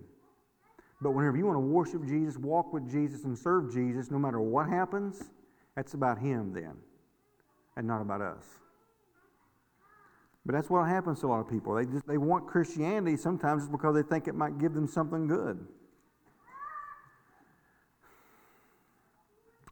But 1.02 1.12
whenever 1.12 1.38
you 1.38 1.46
want 1.46 1.58
to 1.58 1.62
worship 1.62 2.06
Jesus, 2.06 2.38
walk 2.38 2.74
with 2.74 2.90
Jesus, 2.92 3.24
and 3.24 3.38
serve 3.38 3.72
Jesus, 3.74 4.10
no 4.10 4.18
matter 4.18 4.42
what 4.42 4.68
happens, 4.68 5.32
that's 5.76 5.94
about 5.94 6.18
Him 6.18 6.52
then, 6.54 6.74
and 7.76 7.88
not 7.88 8.02
about 8.02 8.22
us. 8.22 8.44
But 10.46 10.56
that's 10.56 10.70
what 10.70 10.88
happens 10.88 11.20
to 11.22 11.28
a 11.28 11.30
lot 11.30 11.40
of 11.42 11.50
people. 11.50 11.76
They 11.76 11.86
just 11.86 12.08
they 12.08 12.18
want 12.18 12.48
Christianity 12.48 13.18
sometimes 13.18 13.68
because 13.68 13.96
they 13.96 14.02
think 14.02 14.28
it 14.28 14.36
might 14.36 14.58
give 14.58 14.74
them 14.74 14.88
something 14.88 15.28
good. 15.28 15.68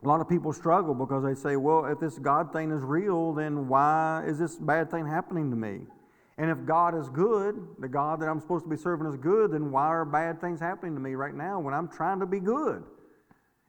A 0.06 0.08
lot 0.08 0.22
of 0.22 0.30
people 0.30 0.54
struggle 0.54 0.94
because 0.94 1.24
they 1.24 1.34
say, 1.34 1.56
well, 1.56 1.86
if 1.86 2.00
this 2.00 2.20
God 2.20 2.54
thing 2.54 2.70
is 2.70 2.84
real, 2.84 3.34
then 3.34 3.68
why 3.68 4.24
is 4.28 4.38
this 4.38 4.56
bad 4.56 4.92
thing 4.92 5.08
happening 5.08 5.50
to 5.50 5.56
me? 5.56 5.82
And 6.38 6.52
if 6.52 6.64
God 6.64 6.96
is 6.96 7.10
good, 7.10 7.56
the 7.80 7.88
God 7.88 8.20
that 8.22 8.30
I'm 8.30 8.40
supposed 8.40 8.66
to 8.66 8.70
be 8.70 8.78
serving 8.78 9.08
is 9.08 9.18
good, 9.18 9.52
then 9.52 9.72
why 9.72 9.88
are 9.88 10.06
bad 10.06 10.40
things 10.40 10.60
happening 10.60 10.94
to 10.94 11.00
me 11.00 11.16
right 11.16 11.34
now 11.34 11.60
when 11.60 11.74
I'm 11.74 11.88
trying 11.88 12.20
to 12.20 12.28
be 12.28 12.40
good? 12.40 12.84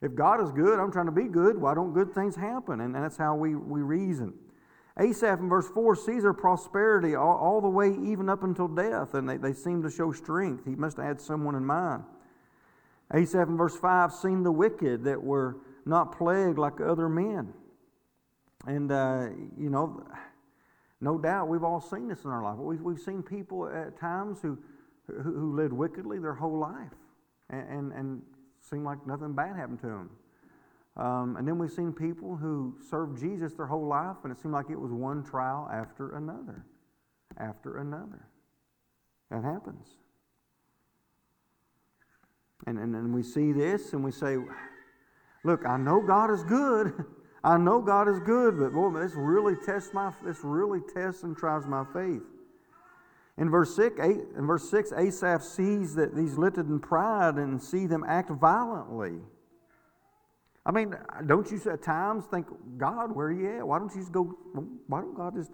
If 0.02 0.14
God 0.14 0.42
is 0.42 0.52
good, 0.52 0.78
I'm 0.78 0.92
trying 0.92 1.06
to 1.06 1.12
be 1.12 1.24
good, 1.24 1.58
why 1.58 1.74
don't 1.74 1.94
good 1.94 2.12
things 2.12 2.36
happen? 2.36 2.80
And 2.80 2.94
that's 2.94 3.16
how 3.16 3.34
we, 3.34 3.54
we 3.54 3.80
reason. 3.80 4.34
Asaph 5.00 5.40
in 5.40 5.48
verse 5.48 5.68
4 5.68 5.96
sees 5.96 6.22
their 6.22 6.34
prosperity 6.34 7.14
all, 7.14 7.38
all 7.38 7.60
the 7.62 7.68
way 7.68 7.96
even 8.04 8.28
up 8.28 8.42
until 8.42 8.68
death, 8.68 9.14
and 9.14 9.28
they, 9.28 9.38
they 9.38 9.54
seem 9.54 9.82
to 9.82 9.90
show 9.90 10.12
strength. 10.12 10.66
He 10.66 10.74
must 10.74 10.98
have 10.98 11.06
had 11.06 11.20
someone 11.20 11.54
in 11.54 11.64
mind. 11.64 12.02
Asaph 13.14 13.48
in 13.48 13.56
verse 13.56 13.76
5 13.76 14.12
seen 14.12 14.42
the 14.42 14.52
wicked 14.52 15.04
that 15.04 15.22
were 15.22 15.56
not 15.86 16.16
plagued 16.18 16.58
like 16.58 16.80
other 16.80 17.08
men. 17.08 17.54
And, 18.66 18.90
uh, 18.90 19.28
you 19.56 19.70
know, 19.70 20.04
no 21.00 21.18
doubt 21.18 21.48
we've 21.48 21.62
all 21.62 21.80
seen 21.80 22.08
this 22.08 22.24
in 22.24 22.30
our 22.30 22.42
life. 22.42 22.58
We've, 22.58 22.80
we've 22.80 22.98
seen 22.98 23.22
people 23.22 23.68
at 23.68 23.98
times 23.98 24.42
who, 24.42 24.58
who, 25.06 25.22
who 25.22 25.54
lived 25.54 25.72
wickedly 25.72 26.18
their 26.18 26.34
whole 26.34 26.58
life 26.58 26.92
and, 27.48 27.68
and, 27.68 27.92
and 27.92 28.22
seemed 28.60 28.84
like 28.84 29.06
nothing 29.06 29.34
bad 29.34 29.56
happened 29.56 29.80
to 29.80 29.86
them. 29.86 30.10
Um, 30.96 31.36
and 31.36 31.46
then 31.46 31.58
we've 31.58 31.70
seen 31.70 31.92
people 31.92 32.36
who 32.36 32.74
served 32.90 33.20
Jesus 33.20 33.52
their 33.52 33.66
whole 33.66 33.86
life, 33.86 34.16
and 34.24 34.32
it 34.32 34.40
seemed 34.40 34.54
like 34.54 34.70
it 34.70 34.80
was 34.80 34.90
one 34.90 35.22
trial 35.22 35.68
after 35.70 36.16
another, 36.16 36.64
after 37.36 37.78
another. 37.78 38.26
That 39.30 39.44
happens. 39.44 39.86
And, 42.66 42.78
and, 42.78 42.96
and 42.96 43.14
we 43.14 43.22
see 43.22 43.52
this 43.52 43.92
and 43.92 44.02
we 44.02 44.10
say, 44.10 44.38
Look, 45.46 45.64
I 45.64 45.76
know 45.76 46.00
God 46.00 46.32
is 46.32 46.42
good. 46.42 46.92
I 47.44 47.56
know 47.56 47.80
God 47.80 48.08
is 48.08 48.18
good, 48.18 48.58
but 48.58 48.72
boy, 48.72 48.90
this 48.98 49.12
really 49.14 49.54
tests 49.64 49.94
my 49.94 50.12
this 50.24 50.38
really 50.42 50.80
tests 50.92 51.22
and 51.22 51.36
tries 51.36 51.64
my 51.66 51.84
faith. 51.92 52.22
In 53.38 53.48
verse 53.48 53.76
six, 53.76 54.00
eight, 54.00 54.22
in 54.36 54.44
verse 54.44 54.68
six, 54.68 54.90
Asaph 54.90 55.44
sees 55.44 55.94
that 55.94 56.16
these 56.16 56.36
lifted 56.36 56.66
in 56.66 56.80
pride 56.80 57.36
and 57.36 57.62
see 57.62 57.86
them 57.86 58.04
act 58.08 58.30
violently. 58.30 59.20
I 60.64 60.72
mean, 60.72 60.96
don't 61.26 61.48
you 61.48 61.60
at 61.70 61.80
times 61.80 62.24
think, 62.26 62.48
God, 62.76 63.14
where 63.14 63.28
are 63.28 63.32
you 63.32 63.58
at? 63.58 63.68
Why 63.68 63.78
don't 63.78 63.94
you 63.94 64.00
just 64.00 64.10
go? 64.10 64.24
Why 64.88 65.00
don't 65.00 65.16
God 65.16 65.36
just 65.36 65.52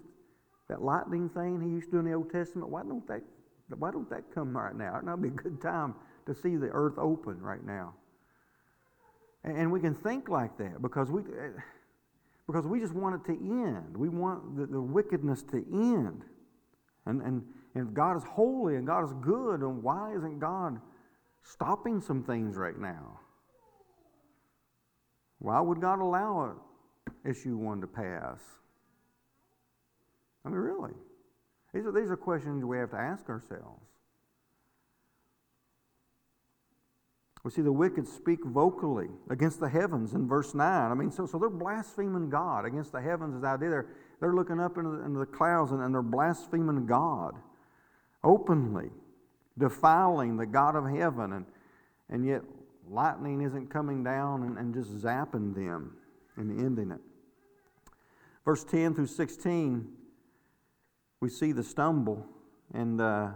that 0.68 0.80
lightning 0.80 1.28
thing 1.28 1.60
He 1.60 1.68
used 1.68 1.90
to 1.90 1.92
do 1.92 1.98
in 1.98 2.06
the 2.06 2.14
Old 2.14 2.32
Testament? 2.32 2.70
Why 2.70 2.82
don't 2.82 3.06
that? 3.08 3.20
Why 3.68 3.90
don't 3.90 4.08
that 4.08 4.34
come 4.34 4.56
right 4.56 4.74
now? 4.74 4.98
Would 5.04 5.20
be 5.20 5.28
a 5.28 5.30
good 5.30 5.60
time 5.60 5.94
to 6.24 6.34
see 6.34 6.56
the 6.56 6.68
earth 6.68 6.94
open 6.96 7.38
right 7.42 7.62
now. 7.62 7.92
And 9.44 9.72
we 9.72 9.80
can 9.80 9.94
think 9.94 10.28
like 10.28 10.56
that 10.58 10.80
because 10.80 11.10
we, 11.10 11.22
eh, 11.22 11.60
because 12.46 12.66
we 12.66 12.78
just 12.80 12.94
want 12.94 13.16
it 13.16 13.32
to 13.32 13.32
end. 13.32 13.96
We 13.96 14.08
want 14.08 14.56
the, 14.56 14.66
the 14.66 14.80
wickedness 14.80 15.42
to 15.44 15.56
end. 15.72 16.22
And, 17.06 17.20
and, 17.22 17.42
and 17.74 17.94
God 17.94 18.16
is 18.16 18.22
holy 18.24 18.76
and 18.76 18.86
God 18.86 19.04
is 19.04 19.12
good, 19.20 19.60
and 19.60 19.82
why 19.82 20.14
isn't 20.14 20.38
God 20.38 20.80
stopping 21.42 22.00
some 22.00 22.22
things 22.22 22.56
right 22.56 22.78
now? 22.78 23.18
Why 25.38 25.60
would 25.60 25.80
God 25.80 25.98
allow 25.98 26.52
it, 26.52 27.28
issue 27.28 27.56
one 27.56 27.80
to 27.80 27.88
pass? 27.88 28.38
I 30.44 30.48
mean, 30.48 30.58
really. 30.58 30.92
These 31.74 31.86
are, 31.86 31.92
these 31.92 32.10
are 32.10 32.16
questions 32.16 32.64
we 32.64 32.78
have 32.78 32.90
to 32.90 32.96
ask 32.96 33.28
ourselves. 33.28 33.82
We 37.44 37.50
see 37.50 37.62
the 37.62 37.72
wicked 37.72 38.06
speak 38.06 38.44
vocally 38.44 39.08
against 39.28 39.58
the 39.58 39.68
heavens 39.68 40.14
in 40.14 40.28
verse 40.28 40.54
9. 40.54 40.90
I 40.90 40.94
mean, 40.94 41.10
so, 41.10 41.26
so 41.26 41.38
they're 41.38 41.50
blaspheming 41.50 42.30
God 42.30 42.64
against 42.64 42.92
the 42.92 43.00
heavens 43.00 43.34
is 43.34 43.42
idea. 43.42 43.68
They're, 43.68 43.86
they're 44.20 44.34
looking 44.34 44.60
up 44.60 44.76
into 44.76 44.90
the, 44.90 45.04
into 45.04 45.18
the 45.18 45.26
clouds 45.26 45.72
and, 45.72 45.82
and 45.82 45.92
they're 45.92 46.02
blaspheming 46.02 46.86
God 46.86 47.34
openly, 48.22 48.90
defiling 49.58 50.36
the 50.36 50.46
God 50.46 50.76
of 50.76 50.86
heaven, 50.88 51.32
and, 51.32 51.46
and 52.08 52.24
yet 52.24 52.42
lightning 52.88 53.42
isn't 53.42 53.68
coming 53.70 54.04
down 54.04 54.44
and, 54.44 54.58
and 54.58 54.72
just 54.72 54.96
zapping 54.98 55.52
them 55.54 55.96
and 56.36 56.60
ending 56.60 56.92
it. 56.92 57.00
Verse 58.44 58.62
10 58.62 58.94
through 58.94 59.06
16, 59.08 59.88
we 61.20 61.28
see 61.28 61.50
the 61.50 61.64
stumble, 61.64 62.24
and 62.72 63.00
uh, 63.00 63.30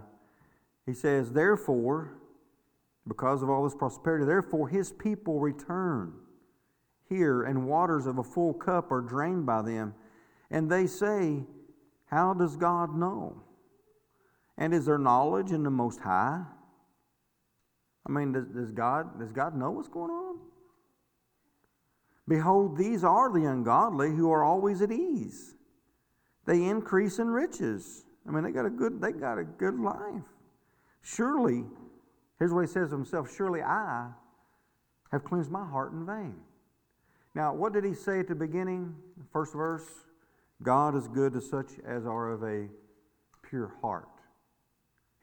he 0.85 0.93
says, 0.93 1.31
Therefore, 1.31 2.13
because 3.07 3.41
of 3.41 3.49
all 3.49 3.63
this 3.63 3.75
prosperity. 3.75 4.25
Therefore, 4.25 4.67
his 4.67 4.91
people 4.91 5.39
return 5.39 6.13
here, 7.09 7.43
and 7.43 7.67
waters 7.67 8.05
of 8.05 8.17
a 8.17 8.23
full 8.23 8.53
cup 8.53 8.91
are 8.91 9.01
drained 9.01 9.45
by 9.45 9.61
them. 9.61 9.93
And 10.51 10.69
they 10.69 10.87
say, 10.87 11.45
How 12.05 12.33
does 12.33 12.55
God 12.55 12.95
know? 12.95 13.41
And 14.57 14.73
is 14.73 14.85
there 14.85 14.97
knowledge 14.97 15.51
in 15.51 15.63
the 15.63 15.69
Most 15.69 15.99
High? 15.99 16.43
I 18.07 18.11
mean, 18.11 18.31
does, 18.31 18.45
does, 18.47 18.71
God, 18.71 19.19
does 19.19 19.31
God 19.31 19.55
know 19.55 19.71
what's 19.71 19.89
going 19.89 20.11
on? 20.11 20.37
Behold, 22.27 22.77
these 22.77 23.03
are 23.03 23.31
the 23.31 23.45
ungodly 23.45 24.09
who 24.09 24.31
are 24.31 24.43
always 24.43 24.81
at 24.81 24.91
ease. 24.91 25.55
They 26.45 26.63
increase 26.63 27.19
in 27.19 27.27
riches. 27.27 28.05
I 28.27 28.31
mean, 28.31 28.43
they 28.43 28.51
got 28.51 28.65
a 28.65 28.69
good, 28.69 29.01
they 29.01 29.11
got 29.11 29.37
a 29.37 29.43
good 29.43 29.79
life. 29.79 30.23
Surely 31.01 31.65
Here's 32.39 32.53
what 32.53 32.61
he 32.61 32.67
says 32.67 32.85
of 32.85 32.99
himself 32.99 33.33
Surely 33.35 33.61
I 33.61 34.09
have 35.11 35.23
cleansed 35.23 35.51
my 35.51 35.65
heart 35.65 35.93
in 35.93 36.05
vain. 36.05 36.35
Now, 37.33 37.53
what 37.53 37.73
did 37.73 37.83
he 37.83 37.93
say 37.93 38.19
at 38.19 38.27
the 38.27 38.35
beginning? 38.35 38.95
First 39.31 39.53
verse 39.53 39.85
God 40.63 40.95
is 40.95 41.07
good 41.07 41.33
to 41.33 41.41
such 41.41 41.73
as 41.85 42.05
are 42.05 42.31
of 42.31 42.43
a 42.43 42.67
pure 43.47 43.73
heart. 43.81 44.07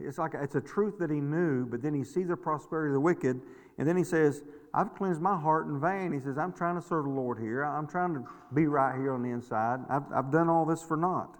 It's 0.00 0.18
like 0.18 0.34
it's 0.34 0.54
a 0.54 0.60
truth 0.60 0.98
that 0.98 1.10
he 1.10 1.20
knew, 1.20 1.66
but 1.66 1.82
then 1.82 1.94
he 1.94 2.04
sees 2.04 2.28
the 2.28 2.36
prosperity 2.36 2.90
of 2.90 2.94
the 2.94 3.00
wicked, 3.00 3.40
And 3.78 3.88
then 3.88 3.96
he 3.96 4.04
says, 4.04 4.42
I've 4.72 4.94
cleansed 4.94 5.20
my 5.20 5.38
heart 5.38 5.66
in 5.66 5.80
vain. 5.80 6.12
He 6.12 6.20
says, 6.20 6.36
I'm 6.36 6.52
trying 6.52 6.80
to 6.80 6.86
serve 6.86 7.04
the 7.04 7.10
Lord 7.10 7.38
here. 7.38 7.62
I'm 7.62 7.86
trying 7.86 8.14
to 8.14 8.24
be 8.52 8.66
right 8.66 8.96
here 8.96 9.12
on 9.12 9.22
the 9.22 9.30
inside. 9.30 9.80
I've, 9.88 10.02
I've 10.12 10.32
done 10.32 10.48
all 10.48 10.64
this 10.64 10.82
for 10.82 10.96
naught. 10.96 11.36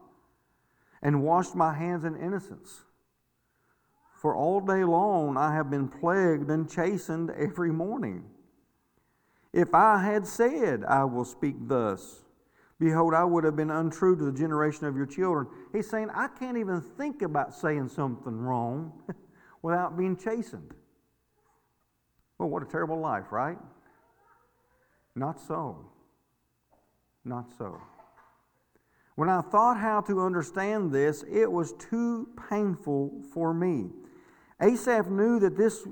And 1.03 1.23
washed 1.23 1.55
my 1.55 1.75
hands 1.75 2.05
in 2.05 2.17
innocence. 2.17 2.83
For 4.25 4.35
all 4.35 4.59
day 4.59 4.85
long 4.85 5.37
I 5.37 5.53
have 5.53 5.69
been 5.69 5.87
plagued 5.87 6.49
and 6.49 6.67
chastened 6.67 7.31
every 7.33 7.71
morning. 7.71 8.25
If 9.53 9.75
I 9.75 10.03
had 10.03 10.27
said, 10.27 10.83
I 10.83 11.05
will 11.05 11.27
speak 11.27 11.57
thus, 11.69 12.25
behold, 12.81 13.13
I 13.13 13.25
would 13.25 13.45
have 13.45 13.55
been 13.55 13.71
untrue 13.71 14.17
to 14.17 14.25
the 14.25 14.33
generation 14.33 14.87
of 14.87 14.97
your 14.97 15.05
children. 15.05 15.47
He's 15.75 15.91
saying, 15.91 16.09
I 16.09 16.29
can't 16.29 16.57
even 16.57 16.81
think 16.81 17.21
about 17.21 17.55
saying 17.55 17.91
something 17.91 18.35
wrong 18.35 18.95
without 19.63 19.99
being 19.99 20.17
chastened. 20.17 20.73
Well, 22.39 22.49
what 22.49 22.63
a 22.63 22.67
terrible 22.67 22.99
life, 22.99 23.31
right? 23.31 23.59
Not 25.15 25.39
so. 25.39 25.85
Not 27.27 27.51
so. 27.59 27.79
When 29.17 29.29
I 29.29 29.43
thought 29.43 29.79
how 29.79 30.01
to 30.01 30.23
understand 30.23 30.93
this, 30.93 31.27
it 31.31 31.53
was 31.53 31.75
too 31.75 32.31
painful 32.49 33.23
for 33.31 33.53
me. 33.53 33.91
Asaph 34.65 35.11
knew 35.11 35.39
that 35.41 35.57
this 35.57 35.87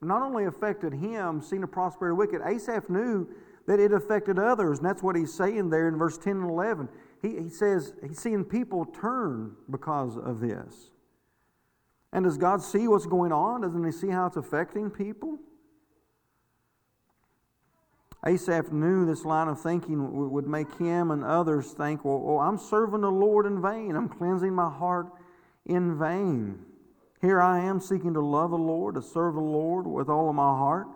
not 0.00 0.22
only 0.22 0.44
affected 0.44 0.92
him, 0.92 1.42
seeing 1.42 1.60
the 1.60 1.66
prosperity 1.66 2.16
wicked, 2.16 2.40
Asaph 2.44 2.88
knew 2.88 3.28
that 3.66 3.78
it 3.78 3.92
affected 3.92 4.38
others. 4.38 4.78
And 4.78 4.86
that's 4.86 5.02
what 5.02 5.16
he's 5.16 5.32
saying 5.32 5.70
there 5.70 5.88
in 5.88 5.96
verse 5.96 6.18
10 6.18 6.36
and 6.36 6.50
11. 6.50 6.88
He, 7.20 7.40
he 7.40 7.48
says 7.48 7.94
he's 8.06 8.18
seeing 8.18 8.44
people 8.44 8.84
turn 8.84 9.56
because 9.70 10.16
of 10.16 10.40
this. 10.40 10.90
And 12.12 12.24
does 12.24 12.36
God 12.36 12.62
see 12.62 12.88
what's 12.88 13.06
going 13.06 13.32
on? 13.32 13.62
Doesn't 13.62 13.84
he 13.84 13.92
see 13.92 14.08
how 14.08 14.26
it's 14.26 14.36
affecting 14.36 14.90
people? 14.90 15.38
Asaph 18.24 18.70
knew 18.70 19.04
this 19.04 19.24
line 19.24 19.48
of 19.48 19.60
thinking 19.60 20.30
would 20.30 20.46
make 20.46 20.72
him 20.78 21.10
and 21.10 21.24
others 21.24 21.72
think, 21.72 22.04
well, 22.04 22.20
well, 22.20 22.38
I'm 22.38 22.58
serving 22.58 23.00
the 23.00 23.10
Lord 23.10 23.46
in 23.46 23.60
vain. 23.60 23.96
I'm 23.96 24.08
cleansing 24.08 24.54
my 24.54 24.70
heart 24.70 25.08
in 25.66 25.98
vain. 25.98 26.64
Here 27.22 27.40
I 27.40 27.60
am 27.60 27.80
seeking 27.80 28.12
to 28.14 28.20
love 28.20 28.50
the 28.50 28.58
Lord, 28.58 28.96
to 28.96 29.02
serve 29.02 29.34
the 29.34 29.40
Lord 29.40 29.86
with 29.86 30.08
all 30.08 30.28
of 30.28 30.34
my 30.34 30.42
heart. 30.42 30.88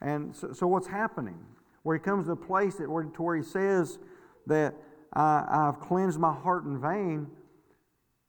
And 0.00 0.34
so, 0.34 0.52
so 0.52 0.66
what's 0.66 0.88
happening? 0.88 1.38
Where 1.84 1.96
he 1.96 2.02
comes 2.02 2.26
to 2.26 2.32
a 2.32 2.36
place 2.36 2.74
that, 2.76 2.90
where, 2.90 3.04
to 3.04 3.22
where 3.22 3.36
he 3.36 3.42
says 3.42 4.00
that 4.48 4.74
I, 5.12 5.44
I've 5.48 5.80
cleansed 5.80 6.18
my 6.18 6.32
heart 6.32 6.64
in 6.64 6.80
vain, 6.80 7.28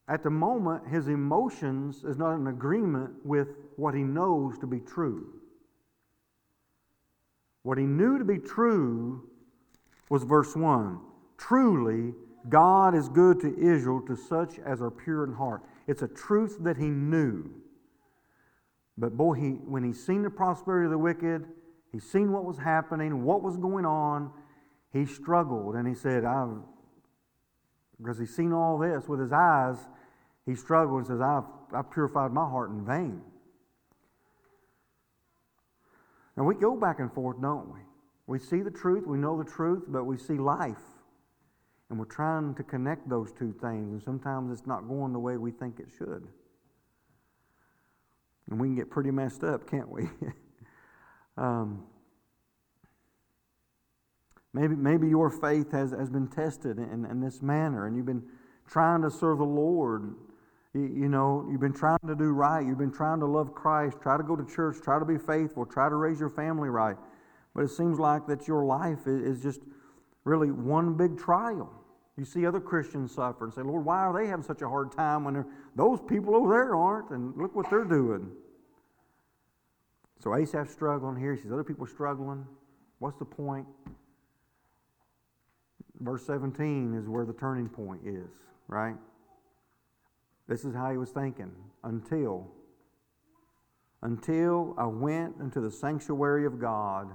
at 0.08 0.24
the 0.24 0.30
moment, 0.30 0.88
his 0.88 1.08
emotions 1.08 2.04
is 2.04 2.18
not 2.18 2.36
in 2.36 2.48
agreement 2.48 3.14
with 3.26 3.48
what 3.78 3.94
he 3.94 4.04
knows 4.04 4.58
to 4.60 4.68
be 4.68 4.80
true. 4.80 5.34
What 7.64 7.78
he 7.78 7.86
knew 7.86 8.18
to 8.20 8.26
be 8.26 8.38
true 8.38 9.30
was 10.10 10.24
verse 10.24 10.56
1 10.56 11.00
Truly, 11.38 12.14
God 12.50 12.94
is 12.94 13.08
good 13.08 13.40
to 13.40 13.58
Israel, 13.58 14.02
to 14.02 14.16
such 14.16 14.60
as 14.60 14.82
are 14.82 14.92
pure 14.92 15.24
in 15.24 15.34
heart. 15.34 15.64
It's 15.92 16.02
a 16.02 16.08
truth 16.08 16.56
that 16.62 16.78
he 16.78 16.86
knew. 16.86 17.52
But 18.98 19.18
boy, 19.18 19.34
he, 19.34 19.50
when 19.50 19.84
he's 19.84 20.02
seen 20.02 20.24
the 20.24 20.30
prosperity 20.30 20.86
of 20.86 20.92
the 20.92 20.98
wicked, 20.98 21.44
he's 21.92 22.10
seen 22.10 22.32
what 22.32 22.46
was 22.46 22.58
happening, 22.58 23.26
what 23.26 23.44
was 23.44 23.58
going 23.58 23.86
on, 23.86 24.32
he 24.94 25.06
struggled. 25.06 25.76
And 25.76 25.86
he 25.86 25.94
said, 25.94 26.24
I've, 26.24 26.56
because 27.98 28.18
he's 28.18 28.34
seen 28.34 28.54
all 28.54 28.78
this 28.78 29.10
with 29.10 29.20
his 29.20 29.34
eyes, 29.34 29.80
he 30.46 30.56
struggled 30.56 31.00
and 31.00 31.08
says, 31.08 31.20
I've, 31.20 31.44
I've 31.74 31.92
purified 31.92 32.32
my 32.32 32.46
heart 32.50 32.70
in 32.70 32.86
vain. 32.86 33.22
And 36.38 36.46
we 36.46 36.56
go 36.56 36.78
back 36.78 37.00
and 37.00 37.12
forth, 37.12 37.42
don't 37.42 37.68
we? 37.68 37.80
We 38.28 38.40
see 38.40 38.62
the 38.62 38.72
truth, 38.72 39.06
we 39.06 39.18
know 39.18 39.38
the 39.38 39.50
truth, 39.50 39.84
but 39.90 40.06
we 40.06 40.18
see 40.18 40.36
life. 40.36 40.91
And 41.92 42.00
we're 42.00 42.06
trying 42.06 42.56
to 42.56 42.64
connect 42.64 43.10
those 43.10 43.34
two 43.34 43.54
things, 43.60 43.92
and 43.92 44.02
sometimes 44.02 44.58
it's 44.58 44.66
not 44.66 44.88
going 44.88 45.12
the 45.12 45.20
way 45.20 45.36
we 45.36 45.52
think 45.52 45.78
it 45.78 45.90
should. 45.98 46.26
And 48.50 48.62
we 48.62 48.70
can 48.70 48.76
get 48.76 48.90
pretty 48.90 49.12
messed 49.12 49.44
up, 49.44 49.70
can't 49.70 49.92
we? 49.92 50.08
um, 51.38 51.84
maybe, 54.54 54.74
maybe 54.74 55.10
your 55.10 55.30
faith 55.30 55.74
has, 55.74 55.92
has 55.92 56.10
been 56.10 56.30
tested 56.30 56.78
in, 56.78 57.06
in 57.12 57.20
this 57.20 57.42
manner, 57.42 57.88
and 57.88 57.98
you've 57.98 58.06
been 58.06 58.24
trying 58.70 59.02
to 59.02 59.12
serve 59.12 59.40
the 59.40 59.44
Lord. 59.44 60.16
You, 60.74 60.84
you 60.84 61.10
know, 61.10 61.46
you've 61.52 61.60
been 61.60 61.74
trying 61.74 62.00
to 62.08 62.16
do 62.16 62.32
right. 62.32 62.66
You've 62.66 62.78
been 62.78 62.94
trying 62.94 63.20
to 63.20 63.26
love 63.26 63.54
Christ, 63.54 63.98
try 64.02 64.16
to 64.16 64.24
go 64.24 64.38
to 64.38 64.46
church, 64.46 64.78
try 64.82 64.98
to 64.98 65.04
be 65.04 65.18
faithful, 65.18 65.66
try 65.66 65.90
to 65.90 65.96
raise 65.96 66.22
your 66.22 66.30
family 66.30 66.70
right. 66.70 66.96
But 67.54 67.66
it 67.66 67.70
seems 67.72 68.00
like 68.00 68.28
that 68.28 68.48
your 68.48 68.64
life 68.64 69.08
is, 69.08 69.40
is 69.40 69.44
just 69.44 69.60
really 70.24 70.52
one 70.52 70.94
big 70.96 71.20
trial. 71.20 71.80
You 72.18 72.26
see 72.26 72.46
other 72.46 72.60
Christians 72.60 73.14
suffer 73.14 73.46
and 73.46 73.54
say, 73.54 73.62
Lord, 73.62 73.86
why 73.86 74.00
are 74.00 74.14
they 74.14 74.28
having 74.28 74.44
such 74.44 74.62
a 74.62 74.68
hard 74.68 74.92
time 74.92 75.24
when 75.24 75.46
those 75.76 76.00
people 76.02 76.36
over 76.36 76.50
there 76.50 76.76
aren't? 76.76 77.10
And 77.12 77.36
look 77.38 77.56
what 77.56 77.70
they're 77.70 77.86
doing. 77.86 78.32
So 80.20 80.36
Asaph's 80.36 80.72
struggling 80.72 81.16
here. 81.16 81.34
He 81.34 81.42
sees 81.42 81.52
other 81.52 81.64
people 81.64 81.88
struggling. 81.88 82.46
What's 83.00 83.18
the 83.18 83.26
point? 83.26 83.66
Verse 86.00 86.26
17 86.26 86.94
is 86.94 87.08
where 87.08 87.26
the 87.26 87.34
turning 87.34 87.70
point 87.70 88.02
is, 88.06 88.30
right? 88.68 88.96
This 90.48 90.66
is 90.66 90.76
how 90.76 90.92
he 90.92 90.98
was 90.98 91.10
thinking. 91.10 91.52
Until, 91.84 92.52
until 94.02 94.76
I 94.78 94.86
went 94.86 95.36
into 95.40 95.62
the 95.62 95.72
sanctuary 95.72 96.46
of 96.46 96.60
God, 96.60 97.08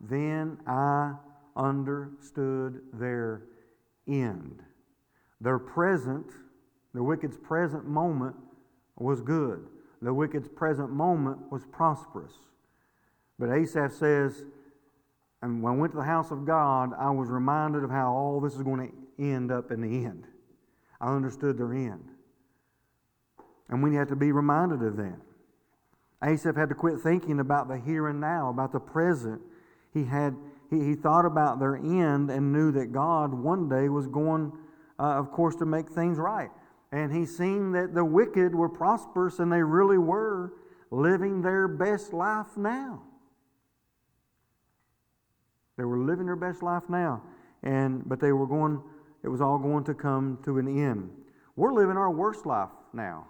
then 0.00 0.58
I 0.66 1.14
understood 1.54 2.80
their 2.94 3.42
end. 4.10 4.62
Their 5.40 5.58
present, 5.58 6.26
the 6.94 7.02
wicked's 7.02 7.36
present 7.36 7.86
moment 7.86 8.36
was 8.96 9.20
good. 9.20 9.66
The 10.02 10.12
wicked's 10.12 10.48
present 10.48 10.90
moment 10.90 11.50
was 11.50 11.64
prosperous. 11.72 12.32
But 13.38 13.50
Asaph 13.50 13.92
says, 13.92 14.44
and 15.42 15.62
when 15.62 15.74
I 15.74 15.76
went 15.76 15.92
to 15.92 15.98
the 15.98 16.04
house 16.04 16.30
of 16.30 16.44
God, 16.44 16.90
I 16.98 17.10
was 17.10 17.28
reminded 17.28 17.84
of 17.84 17.90
how 17.90 18.12
all 18.12 18.40
this 18.40 18.54
is 18.54 18.62
going 18.62 18.88
to 18.88 19.24
end 19.24 19.50
up 19.50 19.70
in 19.70 19.80
the 19.80 20.04
end. 20.04 20.26
I 21.00 21.14
understood 21.14 21.56
their 21.56 21.72
end. 21.72 22.04
And 23.70 23.82
we 23.82 23.94
have 23.94 24.08
to 24.08 24.16
be 24.16 24.32
reminded 24.32 24.82
of 24.82 24.96
that. 24.96 25.18
Asaph 26.22 26.56
had 26.56 26.68
to 26.68 26.74
quit 26.74 27.00
thinking 27.00 27.40
about 27.40 27.68
the 27.68 27.78
here 27.78 28.08
and 28.08 28.20
now, 28.20 28.50
about 28.50 28.72
the 28.72 28.80
present. 28.80 29.40
He 29.94 30.04
had 30.04 30.36
he, 30.70 30.84
he 30.84 30.94
thought 30.94 31.24
about 31.26 31.58
their 31.58 31.76
end 31.76 32.30
and 32.30 32.52
knew 32.52 32.72
that 32.72 32.92
God 32.92 33.34
one 33.34 33.68
day 33.68 33.88
was 33.88 34.06
going, 34.06 34.52
uh, 34.98 35.02
of 35.02 35.32
course, 35.32 35.56
to 35.56 35.66
make 35.66 35.90
things 35.90 36.18
right. 36.18 36.50
And 36.92 37.12
he 37.12 37.26
seen 37.26 37.72
that 37.72 37.94
the 37.94 38.04
wicked 38.04 38.54
were 38.54 38.68
prosperous 38.68 39.38
and 39.38 39.52
they 39.52 39.62
really 39.62 39.98
were 39.98 40.54
living 40.90 41.42
their 41.42 41.68
best 41.68 42.12
life 42.12 42.56
now. 42.56 43.02
They 45.76 45.84
were 45.84 45.98
living 45.98 46.26
their 46.26 46.36
best 46.36 46.62
life 46.62 46.82
now. 46.88 47.22
And 47.62 48.08
but 48.08 48.20
they 48.20 48.32
were 48.32 48.46
going, 48.46 48.80
it 49.22 49.28
was 49.28 49.40
all 49.40 49.58
going 49.58 49.84
to 49.84 49.94
come 49.94 50.38
to 50.44 50.58
an 50.58 50.68
end. 50.68 51.10
We're 51.56 51.72
living 51.72 51.96
our 51.96 52.10
worst 52.10 52.46
life 52.46 52.70
now. 52.92 53.26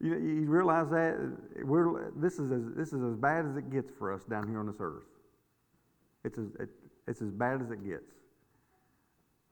You, 0.00 0.16
you 0.16 0.46
realize 0.46 0.90
that 0.90 1.16
we're, 1.64 2.10
this, 2.16 2.38
is 2.38 2.50
as, 2.50 2.62
this 2.76 2.92
is 2.92 3.02
as 3.02 3.16
bad 3.16 3.46
as 3.46 3.56
it 3.56 3.70
gets 3.70 3.90
for 3.98 4.12
us 4.12 4.24
down 4.24 4.48
here 4.48 4.58
on 4.58 4.66
this 4.66 4.76
earth. 4.80 5.04
It's 6.24 6.38
as, 6.38 6.48
it, 6.60 6.68
it's 7.06 7.22
as 7.22 7.30
bad 7.30 7.62
as 7.62 7.70
it 7.70 7.84
gets. 7.84 8.12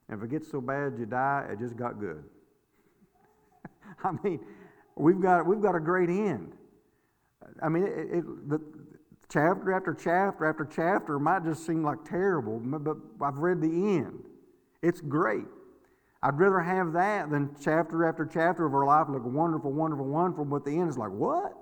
And 0.08 0.18
if 0.18 0.24
it 0.24 0.30
gets 0.30 0.50
so 0.50 0.60
bad 0.60 0.94
you 0.98 1.06
die, 1.06 1.46
it 1.50 1.58
just 1.58 1.76
got 1.76 2.00
good. 2.00 2.24
I 4.04 4.12
mean, 4.22 4.40
we've 4.96 5.20
got, 5.20 5.46
we've 5.46 5.62
got 5.62 5.74
a 5.74 5.80
great 5.80 6.10
end. 6.10 6.52
I 7.62 7.68
mean, 7.68 7.84
it, 7.84 8.18
it, 8.18 8.48
the, 8.48 8.60
chapter 9.32 9.72
after 9.72 9.94
chapter 9.94 10.44
after 10.44 10.64
chapter 10.64 11.18
might 11.18 11.44
just 11.44 11.64
seem 11.64 11.82
like 11.82 12.04
terrible, 12.04 12.60
but 12.60 12.96
I've 13.24 13.38
read 13.38 13.60
the 13.60 13.68
end. 13.68 14.24
It's 14.82 15.00
great. 15.00 15.46
I'd 16.22 16.38
rather 16.38 16.60
have 16.60 16.92
that 16.92 17.30
than 17.30 17.54
chapter 17.62 18.08
after 18.08 18.24
chapter 18.24 18.64
of 18.64 18.74
our 18.74 18.86
life 18.86 19.08
look 19.08 19.24
wonderful, 19.24 19.72
wonderful, 19.72 20.06
wonderful, 20.06 20.44
but 20.44 20.64
the 20.64 20.78
end 20.78 20.88
is 20.88 20.96
like, 20.96 21.10
what? 21.10 21.52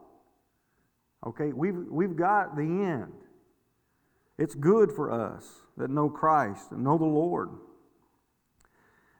Okay, 1.26 1.52
we've, 1.52 1.86
we've 1.88 2.16
got 2.16 2.56
the 2.56 2.62
end. 2.62 3.12
It's 4.38 4.54
good 4.54 4.92
for 4.92 5.10
us 5.10 5.46
that 5.76 5.90
know 5.90 6.08
Christ 6.08 6.72
and 6.72 6.84
know 6.84 6.98
the 6.98 7.04
Lord. 7.04 7.50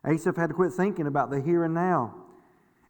Asaph 0.07 0.37
had 0.37 0.49
to 0.49 0.55
quit 0.55 0.73
thinking 0.73 1.07
about 1.07 1.31
the 1.31 1.41
here 1.41 1.65
and 1.65 1.75
now. 1.75 2.15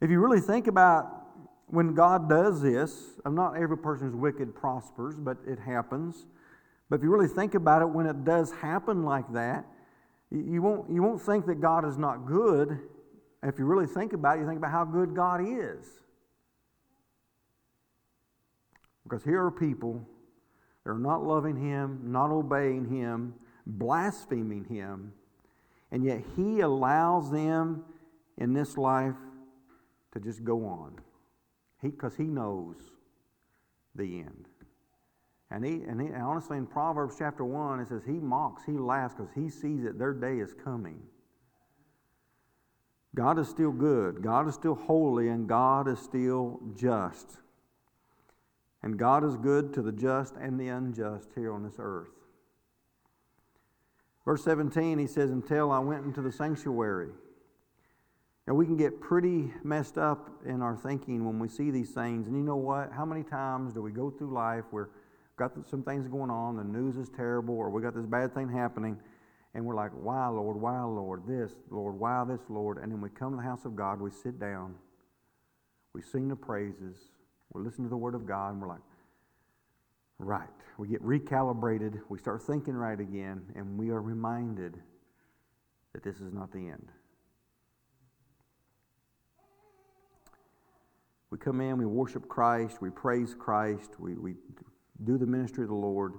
If 0.01 0.11
you 0.11 0.21
really 0.21 0.41
think 0.41 0.67
about 0.67 1.21
when 1.67 1.95
God 1.95 2.29
does 2.29 2.63
this, 2.63 3.21
not 3.25 3.57
every 3.57 3.79
person 3.79 4.07
who's 4.07 4.17
wicked 4.17 4.55
prospers, 4.55 5.15
but 5.17 5.39
it 5.47 5.59
happens. 5.59 6.27
But 6.89 6.97
if 6.97 7.03
you 7.03 7.11
really 7.11 7.29
think 7.29 7.55
about 7.55 7.83
it, 7.83 7.87
when 7.89 8.07
it 8.07 8.25
does 8.25 8.51
happen 8.53 9.05
like 9.05 9.33
that, 9.33 9.65
you 10.31 10.63
won't, 10.63 10.91
you 10.91 11.03
won't 11.03 11.21
think 11.21 11.47
that 11.47 11.61
God 11.61 11.85
is 11.87 11.99
not 11.99 12.27
good. 12.27 12.79
If 13.43 13.59
you 13.59 13.65
really 13.65 13.87
think 13.87 14.13
about 14.13 14.37
it, 14.37 14.43
you 14.43 14.47
think 14.47 14.59
about 14.59 14.71
how 14.71 14.85
good 14.85 15.15
God 15.15 15.41
is. 15.41 15.87
Because 19.03 19.25
here 19.25 19.45
are 19.45 19.51
people 19.51 20.07
that 20.85 20.91
are 20.91 20.99
not 20.99 21.25
loving 21.25 21.57
Him, 21.57 22.01
not 22.05 22.31
obeying 22.31 22.89
Him, 22.89 23.35
blaspheming 23.67 24.65
Him, 24.65 25.13
and 25.91 26.05
yet 26.05 26.23
He 26.37 26.61
allows 26.61 27.31
them 27.31 27.85
in 28.39 28.53
this 28.53 28.77
life 28.77 29.17
to 30.13 30.21
just 30.21 30.45
go 30.45 30.65
on. 30.65 30.97
Because 31.83 32.17
he, 32.17 32.25
he 32.25 32.29
knows 32.29 32.77
the 33.95 34.21
end. 34.21 34.47
And, 35.51 35.65
he, 35.65 35.83
and, 35.89 36.01
he, 36.01 36.07
and 36.09 36.23
honestly, 36.23 36.57
in 36.57 36.67
Proverbs 36.67 37.17
chapter 37.19 37.45
1, 37.45 37.81
it 37.81 37.89
says 37.89 38.03
he 38.05 38.13
mocks, 38.13 38.63
he 38.65 38.73
laughs 38.73 39.15
because 39.15 39.33
he 39.35 39.49
sees 39.49 39.83
that 39.83 39.99
their 39.99 40.13
day 40.13 40.39
is 40.39 40.55
coming. 40.55 41.01
God 43.15 43.39
is 43.39 43.49
still 43.49 43.73
good, 43.73 44.23
God 44.23 44.47
is 44.47 44.55
still 44.55 44.77
holy, 44.77 45.29
and 45.29 45.49
God 45.49 45.89
is 45.89 45.99
still 45.99 46.61
just. 46.77 47.39
And 48.83 48.99
God 48.99 49.25
is 49.25 49.37
good 49.37 49.75
to 49.75 49.83
the 49.83 49.93
just 49.93 50.37
and 50.37 50.59
the 50.59 50.69
unjust 50.69 51.31
here 51.35 51.53
on 51.53 51.65
this 51.65 51.75
earth. 51.79 52.09
Verse 54.25 54.45
17, 54.45 54.99
he 54.99 55.07
says, 55.07 55.31
Until 55.31 55.71
I 55.71 55.81
went 55.81 56.05
into 56.05 56.23
the 56.23 56.33
sanctuary. 56.33 57.11
Now, 58.47 58.55
we 58.55 58.65
can 58.65 58.77
get 58.77 59.01
pretty 59.01 59.53
messed 59.63 59.99
up 59.99 60.31
in 60.47 60.63
our 60.63 60.77
thinking 60.77 61.25
when 61.25 61.39
we 61.39 61.49
see 61.49 61.71
these 61.71 61.91
things. 61.91 62.27
And 62.27 62.37
you 62.37 62.43
know 62.43 62.57
what? 62.57 62.91
How 62.93 63.05
many 63.05 63.23
times 63.23 63.73
do 63.73 63.83
we 63.83 63.93
go 63.93 64.11
through 64.11 64.33
life 64.33 64.65
where 64.71 64.89
got 65.41 65.53
some 65.71 65.83
things 65.83 66.07
going 66.07 66.31
on, 66.31 66.57
the 66.57 66.63
news 66.63 66.97
is 66.97 67.09
terrible, 67.09 67.55
or 67.55 67.71
we 67.71 67.81
got 67.81 67.95
this 67.95 68.05
bad 68.05 68.35
thing 68.35 68.47
happening, 68.47 68.99
and 69.55 69.65
we're 69.65 69.75
like, 69.75 69.91
why, 69.93 70.29
Lord, 70.29 70.57
why, 70.61 70.83
Lord, 70.83 71.23
this, 71.27 71.51
Lord, 71.71 71.99
why 71.99 72.25
this, 72.29 72.43
Lord? 72.51 72.77
And 72.77 72.93
then 72.93 73.01
we 73.01 73.09
come 73.09 73.33
to 73.33 73.37
the 73.39 73.43
house 73.43 73.65
of 73.65 73.75
God, 73.75 74.03
we 74.03 74.11
sit 74.11 74.39
down, 74.39 74.75
we 75.95 76.03
sing 76.03 76.29
the 76.29 76.37
praises, 76.37 76.99
we 77.55 77.63
listen 77.63 77.85
to 77.85 77.91
the 77.91 77.97
Word 77.97 78.15
of 78.15 78.27
God, 78.27 78.51
and 78.51 78.61
we're 78.61 78.69
like, 78.69 78.83
right. 80.19 80.47
We 80.77 80.89
get 80.89 81.03
recalibrated, 81.03 82.01
we 82.11 82.19
start 82.19 82.43
thinking 82.43 82.75
right 82.75 83.01
again, 83.01 83.41
and 83.57 83.79
we 83.79 83.89
are 83.89 84.03
reminded 84.03 84.77
that 85.95 86.05
this 86.05 86.17
is 86.17 86.35
not 86.35 86.53
the 86.53 86.59
end. 86.59 86.89
We 91.31 91.39
come 91.39 91.63
in, 91.63 91.79
we 91.79 91.87
worship 91.87 92.29
Christ, 92.29 92.83
we 92.83 92.91
praise 92.91 93.35
Christ, 93.39 93.93
we, 93.99 94.15
we 94.17 94.35
do 95.05 95.19
the 95.19 95.27
ministry 95.27 95.65
of 95.65 95.71
the 95.71 95.75
Lord, 95.75 96.15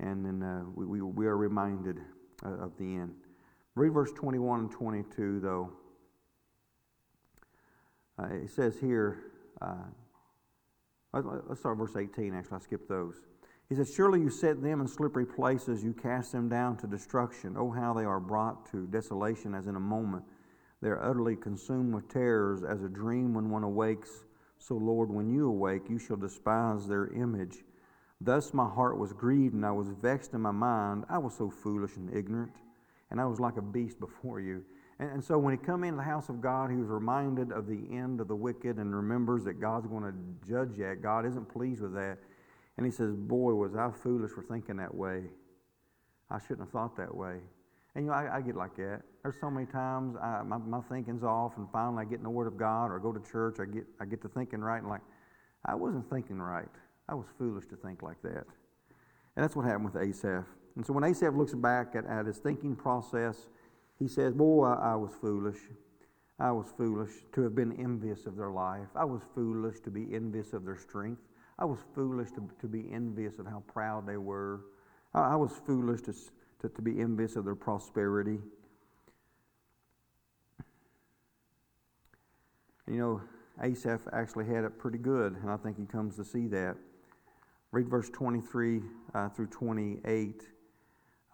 and 0.00 0.24
then 0.24 0.42
uh, 0.42 0.64
we, 0.74 1.00
we, 1.00 1.26
are 1.26 1.36
reminded 1.36 1.98
uh, 2.44 2.64
of 2.64 2.76
the 2.78 2.84
end. 2.84 3.12
Read 3.74 3.92
verse 3.92 4.12
21 4.12 4.60
and 4.60 4.70
22, 4.70 5.40
though. 5.40 5.72
Uh, 8.18 8.26
it 8.26 8.50
says 8.50 8.76
here, 8.80 9.18
uh, 9.60 9.74
let's 11.12 11.60
start 11.60 11.78
verse 11.78 11.96
18, 11.96 12.34
actually, 12.34 12.56
I 12.56 12.60
skipped 12.60 12.88
those. 12.88 13.20
He 13.68 13.74
says, 13.74 13.92
Surely 13.94 14.20
you 14.20 14.30
set 14.30 14.62
them 14.62 14.80
in 14.80 14.88
slippery 14.88 15.26
places, 15.26 15.84
you 15.84 15.92
cast 15.92 16.32
them 16.32 16.48
down 16.48 16.76
to 16.78 16.86
destruction. 16.86 17.54
Oh, 17.56 17.70
how 17.70 17.92
they 17.92 18.04
are 18.04 18.20
brought 18.20 18.70
to 18.72 18.86
desolation 18.86 19.54
as 19.54 19.66
in 19.66 19.76
a 19.76 19.80
moment. 19.80 20.24
They 20.80 20.88
are 20.88 21.02
utterly 21.02 21.36
consumed 21.36 21.92
with 21.92 22.08
terrors 22.08 22.62
as 22.62 22.82
a 22.82 22.88
dream 22.88 23.34
when 23.34 23.50
one 23.50 23.64
awakes. 23.64 24.24
So, 24.58 24.74
Lord, 24.74 25.10
when 25.10 25.28
you 25.28 25.48
awake, 25.48 25.82
you 25.88 25.98
shall 25.98 26.16
despise 26.16 26.86
their 26.86 27.08
image. 27.08 27.58
Thus 28.20 28.52
my 28.52 28.68
heart 28.68 28.98
was 28.98 29.12
grieved, 29.12 29.54
and 29.54 29.64
I 29.64 29.70
was 29.70 29.88
vexed 29.88 30.34
in 30.34 30.40
my 30.40 30.50
mind. 30.50 31.04
I 31.08 31.18
was 31.18 31.34
so 31.34 31.50
foolish 31.50 31.96
and 31.96 32.14
ignorant, 32.14 32.52
and 33.10 33.20
I 33.20 33.26
was 33.26 33.38
like 33.38 33.56
a 33.56 33.62
beast 33.62 34.00
before 34.00 34.40
you. 34.40 34.64
And, 34.98 35.10
and 35.12 35.24
so 35.24 35.38
when 35.38 35.56
he 35.56 35.64
come 35.64 35.84
into 35.84 35.98
the 35.98 36.02
house 36.02 36.28
of 36.28 36.40
God, 36.40 36.70
he 36.70 36.76
was 36.76 36.88
reminded 36.88 37.52
of 37.52 37.66
the 37.66 37.86
end 37.90 38.20
of 38.20 38.28
the 38.28 38.34
wicked 38.34 38.78
and 38.78 38.94
remembers 38.94 39.44
that 39.44 39.60
God's 39.60 39.86
going 39.86 40.02
to 40.02 40.14
judge 40.48 40.76
that. 40.78 41.00
God 41.02 41.26
isn't 41.26 41.48
pleased 41.48 41.80
with 41.80 41.94
that. 41.94 42.18
And 42.76 42.84
he 42.84 42.92
says, 42.92 43.14
Boy, 43.14 43.54
was 43.54 43.74
I 43.74 43.90
foolish 43.90 44.32
for 44.32 44.42
thinking 44.42 44.76
that 44.76 44.94
way. 44.94 45.24
I 46.30 46.38
shouldn't 46.38 46.60
have 46.60 46.70
thought 46.70 46.96
that 46.96 47.14
way. 47.14 47.38
And 47.94 48.04
you 48.04 48.10
know, 48.10 48.16
I, 48.16 48.36
I 48.36 48.40
get 48.40 48.56
like 48.56 48.76
that. 48.76 49.02
There's 49.22 49.34
so 49.40 49.50
many 49.50 49.66
times 49.66 50.16
I, 50.22 50.42
my, 50.42 50.58
my 50.58 50.80
thinking's 50.82 51.24
off, 51.24 51.56
and 51.56 51.66
finally 51.72 52.02
I 52.02 52.04
get 52.04 52.18
in 52.18 52.24
the 52.24 52.30
Word 52.30 52.46
of 52.46 52.56
God 52.56 52.86
or 52.86 52.98
I 52.98 53.02
go 53.02 53.12
to 53.12 53.30
church. 53.30 53.56
I 53.60 53.64
get 53.64 53.86
I 54.00 54.04
get 54.04 54.22
to 54.22 54.28
thinking 54.28 54.60
right, 54.60 54.78
and 54.78 54.88
like 54.88 55.00
I 55.64 55.74
wasn't 55.74 56.08
thinking 56.10 56.40
right. 56.40 56.68
I 57.08 57.14
was 57.14 57.26
foolish 57.38 57.66
to 57.68 57.76
think 57.76 58.02
like 58.02 58.20
that. 58.22 58.44
And 59.36 59.44
that's 59.44 59.56
what 59.56 59.64
happened 59.64 59.92
with 59.92 60.02
Asaph. 60.02 60.44
And 60.76 60.84
so 60.84 60.92
when 60.92 61.04
Asaph 61.04 61.34
looks 61.34 61.54
back 61.54 61.94
at, 61.94 62.06
at 62.06 62.26
his 62.26 62.38
thinking 62.38 62.76
process, 62.76 63.48
he 63.98 64.08
says, 64.08 64.34
Boy, 64.34 64.66
I, 64.66 64.92
I 64.92 64.94
was 64.96 65.12
foolish. 65.20 65.58
I 66.38 66.52
was 66.52 66.66
foolish 66.76 67.10
to 67.32 67.42
have 67.42 67.54
been 67.54 67.72
envious 67.80 68.26
of 68.26 68.36
their 68.36 68.50
life. 68.50 68.88
I 68.94 69.04
was 69.04 69.22
foolish 69.34 69.80
to 69.80 69.90
be 69.90 70.14
envious 70.14 70.52
of 70.52 70.64
their 70.64 70.76
strength. 70.76 71.22
I 71.58 71.64
was 71.64 71.78
foolish 71.94 72.30
to, 72.32 72.48
to 72.60 72.66
be 72.68 72.92
envious 72.92 73.38
of 73.40 73.46
how 73.46 73.64
proud 73.66 74.06
they 74.06 74.16
were. 74.16 74.60
I, 75.14 75.32
I 75.32 75.36
was 75.36 75.50
foolish 75.66 76.02
to, 76.02 76.14
to, 76.60 76.68
to 76.68 76.82
be 76.82 77.00
envious 77.00 77.34
of 77.34 77.44
their 77.44 77.56
prosperity. 77.56 78.38
You 82.86 82.96
know, 82.96 83.20
Asaph 83.62 84.00
actually 84.12 84.46
had 84.46 84.64
it 84.64 84.78
pretty 84.78 84.98
good, 84.98 85.36
and 85.42 85.50
I 85.50 85.56
think 85.56 85.76
he 85.76 85.84
comes 85.84 86.16
to 86.16 86.24
see 86.24 86.46
that. 86.48 86.76
Read 87.70 87.88
verse 87.88 88.08
23 88.10 88.80
uh, 89.14 89.28
through 89.28 89.48
28. 89.48 90.42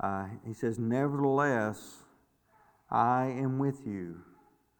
Uh, 0.00 0.26
he 0.46 0.52
says, 0.52 0.78
Nevertheless, 0.78 2.02
I 2.90 3.26
am 3.26 3.58
with 3.58 3.86
you. 3.86 4.20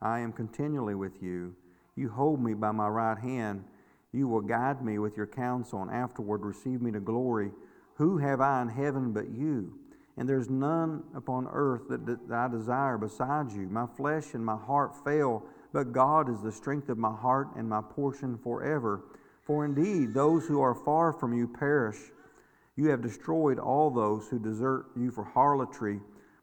I 0.03 0.19
am 0.19 0.33
continually 0.33 0.95
with 0.95 1.23
you. 1.23 1.55
You 1.97 2.09
hold 2.09 2.43
me 2.43 2.55
by 2.55 2.73
my 2.73 2.89
right 2.89 3.19
hand. 3.19 3.65
You 4.13 4.27
will 4.27 4.41
guide 4.41 4.85
me 4.85 4.99
with 4.99 5.17
your 5.17 5.27
counsel, 5.27 5.83
and 5.83 5.91
afterward 5.91 6.45
receive 6.45 6.83
me 6.83 6.91
to 6.93 7.01
glory. 7.01 7.53
Who 7.97 8.19
have 8.19 8.41
I 8.41 8.61
in 8.63 8.69
heaven 8.69 9.13
but 9.13 9.31
you? 9.31 9.79
And 10.17 10.29
there's 10.29 10.51
none 10.51 11.03
upon 11.15 11.49
earth 11.51 11.83
that, 11.89 12.07
that 12.07 12.37
I 12.37 12.49
desire 12.49 12.99
besides 12.99 13.55
you. 13.55 13.69
My 13.69 13.87
flesh 13.97 14.35
and 14.35 14.45
my 14.45 14.57
heart 14.57 14.93
fail, 15.05 15.45
but 15.73 15.93
God 15.93 16.29
is 16.29 16.41
the 16.43 16.53
strength 16.53 16.89
of 16.89 16.99
my 16.99 17.15
heart 17.15 17.49
and 17.57 17.69
my 17.69 17.81
portion 17.81 18.39
forever. 18.39 19.05
For 19.45 19.65
indeed, 19.65 20.15
those 20.15 20.47
who 20.47 20.61
are 20.61 20.75
far 20.75 21.13
from 21.13 21.35
you 21.35 21.47
perish. 21.47 21.99
You 22.77 22.89
have 22.89 23.03
destroyed 23.03 23.59
all 23.59 23.91
those 23.91 24.29
who 24.29 24.39
desert 24.39 24.87
you 24.97 25.11
for 25.11 25.25
harlotry, 25.25 26.01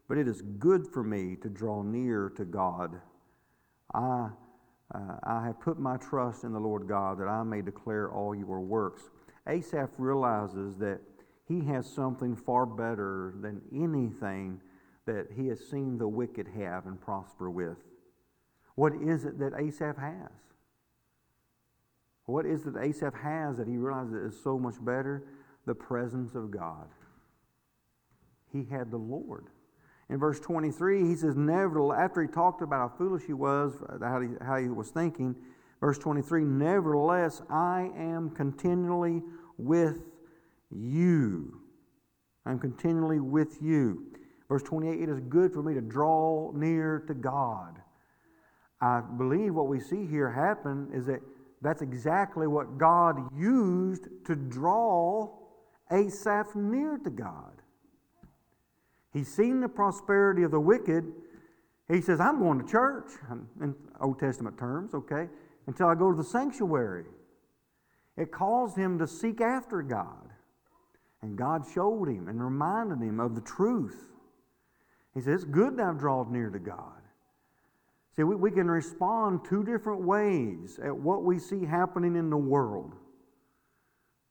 but 0.08 0.18
it 0.18 0.28
is 0.28 0.40
good 0.58 0.86
for 0.86 1.02
me 1.02 1.36
to 1.42 1.48
draw 1.48 1.82
near 1.82 2.32
to 2.36 2.44
God. 2.44 3.00
I, 3.92 4.30
uh, 4.94 5.16
I 5.22 5.44
have 5.46 5.60
put 5.60 5.78
my 5.78 5.96
trust 5.98 6.44
in 6.44 6.52
the 6.52 6.60
Lord 6.60 6.88
God 6.88 7.18
that 7.18 7.28
I 7.28 7.42
may 7.42 7.60
declare 7.60 8.10
all 8.10 8.34
your 8.34 8.60
works. 8.60 9.10
Asaph 9.46 9.90
realizes 9.98 10.76
that 10.76 11.00
he 11.46 11.64
has 11.66 11.86
something 11.86 12.36
far 12.36 12.64
better 12.64 13.34
than 13.40 13.60
anything 13.72 14.60
that 15.06 15.26
he 15.36 15.48
has 15.48 15.58
seen 15.68 15.98
the 15.98 16.08
wicked 16.08 16.46
have 16.56 16.86
and 16.86 17.00
prosper 17.00 17.50
with. 17.50 17.76
What 18.76 18.94
is 18.94 19.24
it 19.24 19.38
that 19.40 19.52
Asaph 19.58 19.98
has? 19.98 20.30
What 22.26 22.46
is 22.46 22.66
it 22.66 22.74
that 22.74 22.82
Asaph 22.82 23.14
has 23.22 23.56
that 23.56 23.66
he 23.66 23.76
realizes 23.76 24.34
is 24.34 24.42
so 24.42 24.58
much 24.58 24.76
better? 24.80 25.24
The 25.66 25.74
presence 25.74 26.34
of 26.34 26.50
God. 26.50 26.88
He 28.52 28.64
had 28.64 28.90
the 28.90 28.98
Lord. 28.98 29.46
In 30.10 30.18
verse 30.18 30.38
23, 30.40 31.08
he 31.08 31.14
says, 31.14 31.36
Nevertheless, 31.36 31.98
after 32.00 32.22
he 32.22 32.28
talked 32.28 32.62
about 32.62 32.90
how 32.90 32.96
foolish 32.96 33.22
he 33.24 33.32
was, 33.32 33.72
how 34.00 34.20
he, 34.20 34.28
how 34.44 34.56
he 34.56 34.68
was 34.68 34.90
thinking, 34.90 35.34
verse 35.80 35.98
23, 35.98 36.44
Nevertheless, 36.44 37.42
I 37.48 37.90
am 37.96 38.30
continually 38.30 39.22
with 39.56 39.98
you. 40.70 41.60
I'm 42.44 42.58
continually 42.58 43.20
with 43.20 43.62
you. 43.62 44.12
Verse 44.48 44.62
28, 44.64 45.00
it 45.00 45.08
is 45.08 45.20
good 45.20 45.52
for 45.52 45.62
me 45.62 45.74
to 45.74 45.80
draw 45.80 46.50
near 46.52 47.04
to 47.06 47.14
God. 47.14 47.78
I 48.80 49.00
believe 49.00 49.54
what 49.54 49.68
we 49.68 49.80
see 49.80 50.06
here 50.06 50.30
happen 50.30 50.90
is 50.92 51.06
that 51.06 51.20
that's 51.62 51.82
exactly 51.82 52.46
what 52.46 52.76
God 52.76 53.16
used 53.36 54.08
to 54.26 54.34
draw 54.34 55.30
Asaph 55.90 56.54
near 56.54 56.98
to 56.98 57.10
God. 57.10 57.52
He's 59.12 59.32
seen 59.32 59.60
the 59.60 59.68
prosperity 59.68 60.42
of 60.42 60.50
the 60.50 60.60
wicked. 60.60 61.04
He 61.88 62.00
says, 62.00 62.18
I'm 62.18 62.38
going 62.38 62.60
to 62.60 62.66
church, 62.66 63.10
in 63.60 63.74
Old 64.00 64.18
Testament 64.18 64.58
terms, 64.58 64.94
okay, 64.94 65.28
until 65.66 65.88
I 65.88 65.94
go 65.94 66.10
to 66.10 66.16
the 66.16 66.24
sanctuary. 66.24 67.04
It 68.16 68.32
caused 68.32 68.76
him 68.76 68.98
to 68.98 69.06
seek 69.06 69.40
after 69.40 69.82
God. 69.82 70.30
And 71.22 71.36
God 71.36 71.62
showed 71.72 72.08
him 72.08 72.28
and 72.28 72.42
reminded 72.42 73.00
him 73.00 73.20
of 73.20 73.34
the 73.34 73.40
truth. 73.42 74.08
He 75.14 75.20
says, 75.20 75.42
It's 75.42 75.44
good 75.44 75.76
to 75.76 75.84
have 75.84 75.98
drawn 75.98 76.32
near 76.32 76.50
to 76.50 76.58
God. 76.58 77.01
See, 78.14 78.24
we, 78.24 78.36
we 78.36 78.50
can 78.50 78.70
respond 78.70 79.40
two 79.48 79.64
different 79.64 80.02
ways 80.02 80.78
at 80.84 80.94
what 80.94 81.24
we 81.24 81.38
see 81.38 81.64
happening 81.64 82.16
in 82.16 82.28
the 82.28 82.36
world. 82.36 82.92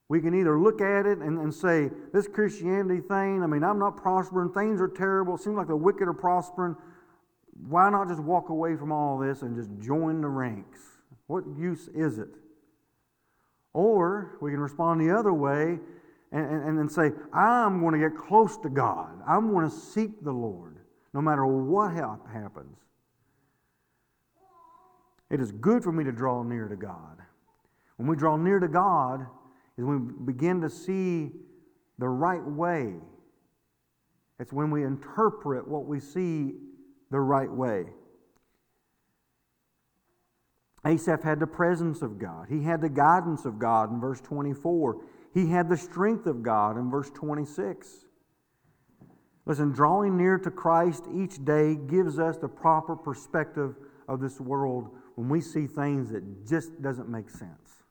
We 0.08 0.20
can 0.20 0.38
either 0.38 0.60
look 0.60 0.82
at 0.82 1.06
it 1.06 1.20
and, 1.20 1.40
and 1.40 1.54
say, 1.54 1.90
this 2.14 2.28
Christianity 2.28 3.00
thing, 3.00 3.42
I 3.42 3.48
mean, 3.48 3.64
I'm 3.64 3.80
not 3.80 3.98
prospering, 3.98 4.52
things 4.52 4.82
are 4.82 4.90
terrible, 4.90 5.36
it 5.36 5.42
seems 5.42 5.56
like 5.56 5.68
the 5.68 5.76
wicked 5.76 6.08
are 6.08 6.14
prospering. 6.14 6.76
Why 7.68 7.90
not 7.90 8.10
just 8.10 8.20
walk 8.22 8.50
away 8.50 8.76
from 8.76 8.92
all 8.92 9.18
this 9.18 9.42
and 9.42 9.56
just 9.56 9.70
join 9.80 10.22
the 10.22 10.28
ranks? 10.28 10.80
What 11.28 11.46
use 11.58 11.88
is 11.96 12.20
it? 12.20 12.28
Or 13.74 14.38
we 14.42 14.52
can 14.52 14.60
respond 14.60 15.00
the 15.00 15.18
other 15.18 15.34
way 15.34 15.80
and, 16.32 16.46
and, 16.46 16.80
and 16.80 16.92
say, 16.92 17.12
I'm 17.34 17.80
going 17.80 18.00
to 18.00 18.10
get 18.10 18.18
close 18.18 18.58
to 18.58 18.70
God. 18.70 19.10
I'm 19.28 19.52
going 19.52 19.70
to 19.70 19.76
seek 19.76 20.24
the 20.24 20.32
Lord 20.32 20.78
no 21.14 21.22
matter 21.22 21.46
what 21.46 21.92
happens. 21.92 22.78
It 25.32 25.40
is 25.40 25.52
good 25.52 25.84
for 25.84 25.92
me 25.92 26.04
to 26.04 26.12
draw 26.12 26.44
near 26.44 26.68
to 26.68 26.76
God. 26.76 27.18
When 27.96 28.08
we 28.08 28.18
draw 28.18 28.36
near 28.36 28.60
to 28.60 28.68
God, 28.68 29.26
is 29.78 29.86
when 29.86 30.08
we 30.08 30.34
begin 30.34 30.62
to 30.62 30.70
see 30.70 31.32
the 31.98 32.10
right 32.10 32.46
way. 32.46 32.96
It's 34.40 34.52
when 34.52 34.72
we 34.72 34.84
interpret 34.84 35.68
what 35.68 35.86
we 35.86 36.00
see 36.00 36.56
the 37.12 37.20
right 37.20 37.52
way. 37.52 37.86
Asaph 40.86 41.24
had 41.24 41.40
the 41.40 41.48
presence 41.48 42.02
of 42.02 42.18
God. 42.18 42.48
He 42.50 42.64
had 42.64 42.82
the 42.82 42.90
guidance 42.90 43.46
of 43.46 43.60
God 43.60 43.92
in 43.92 44.02
verse 44.02 44.20
24. 44.20 45.02
He 45.34 45.48
had 45.48 45.70
the 45.70 45.78
strength 45.78 46.26
of 46.26 46.44
God 46.44 46.78
in 46.78 46.90
verse 46.90 47.12
26. 47.12 48.06
Listen, 49.46 49.72
drawing 49.72 50.18
near 50.18 50.38
to 50.40 50.52
Christ 50.52 51.06
each 51.16 51.44
day 51.46 51.76
gives 51.76 52.20
us 52.20 52.38
the 52.38 52.48
proper 52.48 52.96
perspective 52.96 53.76
of 54.08 54.20
this 54.20 54.40
world 54.40 54.90
when 55.22 55.30
we 55.30 55.40
see 55.40 55.68
things 55.68 56.10
that 56.10 56.48
just 56.48 56.82
doesn't 56.82 57.08
make 57.08 57.30
sense. 57.30 57.84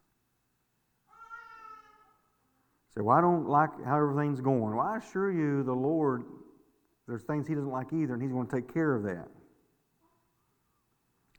Say, 2.93 3.03
well, 3.03 3.17
I 3.17 3.21
don't 3.21 3.49
like 3.49 3.71
how 3.85 3.99
everything's 3.99 4.41
going. 4.41 4.75
Well, 4.75 4.85
I 4.85 4.97
assure 4.97 5.31
you, 5.31 5.63
the 5.63 5.73
Lord, 5.73 6.25
there's 7.07 7.23
things 7.23 7.47
He 7.47 7.55
doesn't 7.55 7.71
like 7.71 7.93
either, 7.93 8.15
and 8.15 8.23
He's 8.23 8.33
going 8.33 8.49
to 8.49 8.57
take 8.57 8.75
care 8.75 8.97
of 8.97 9.05
that. 9.05 9.29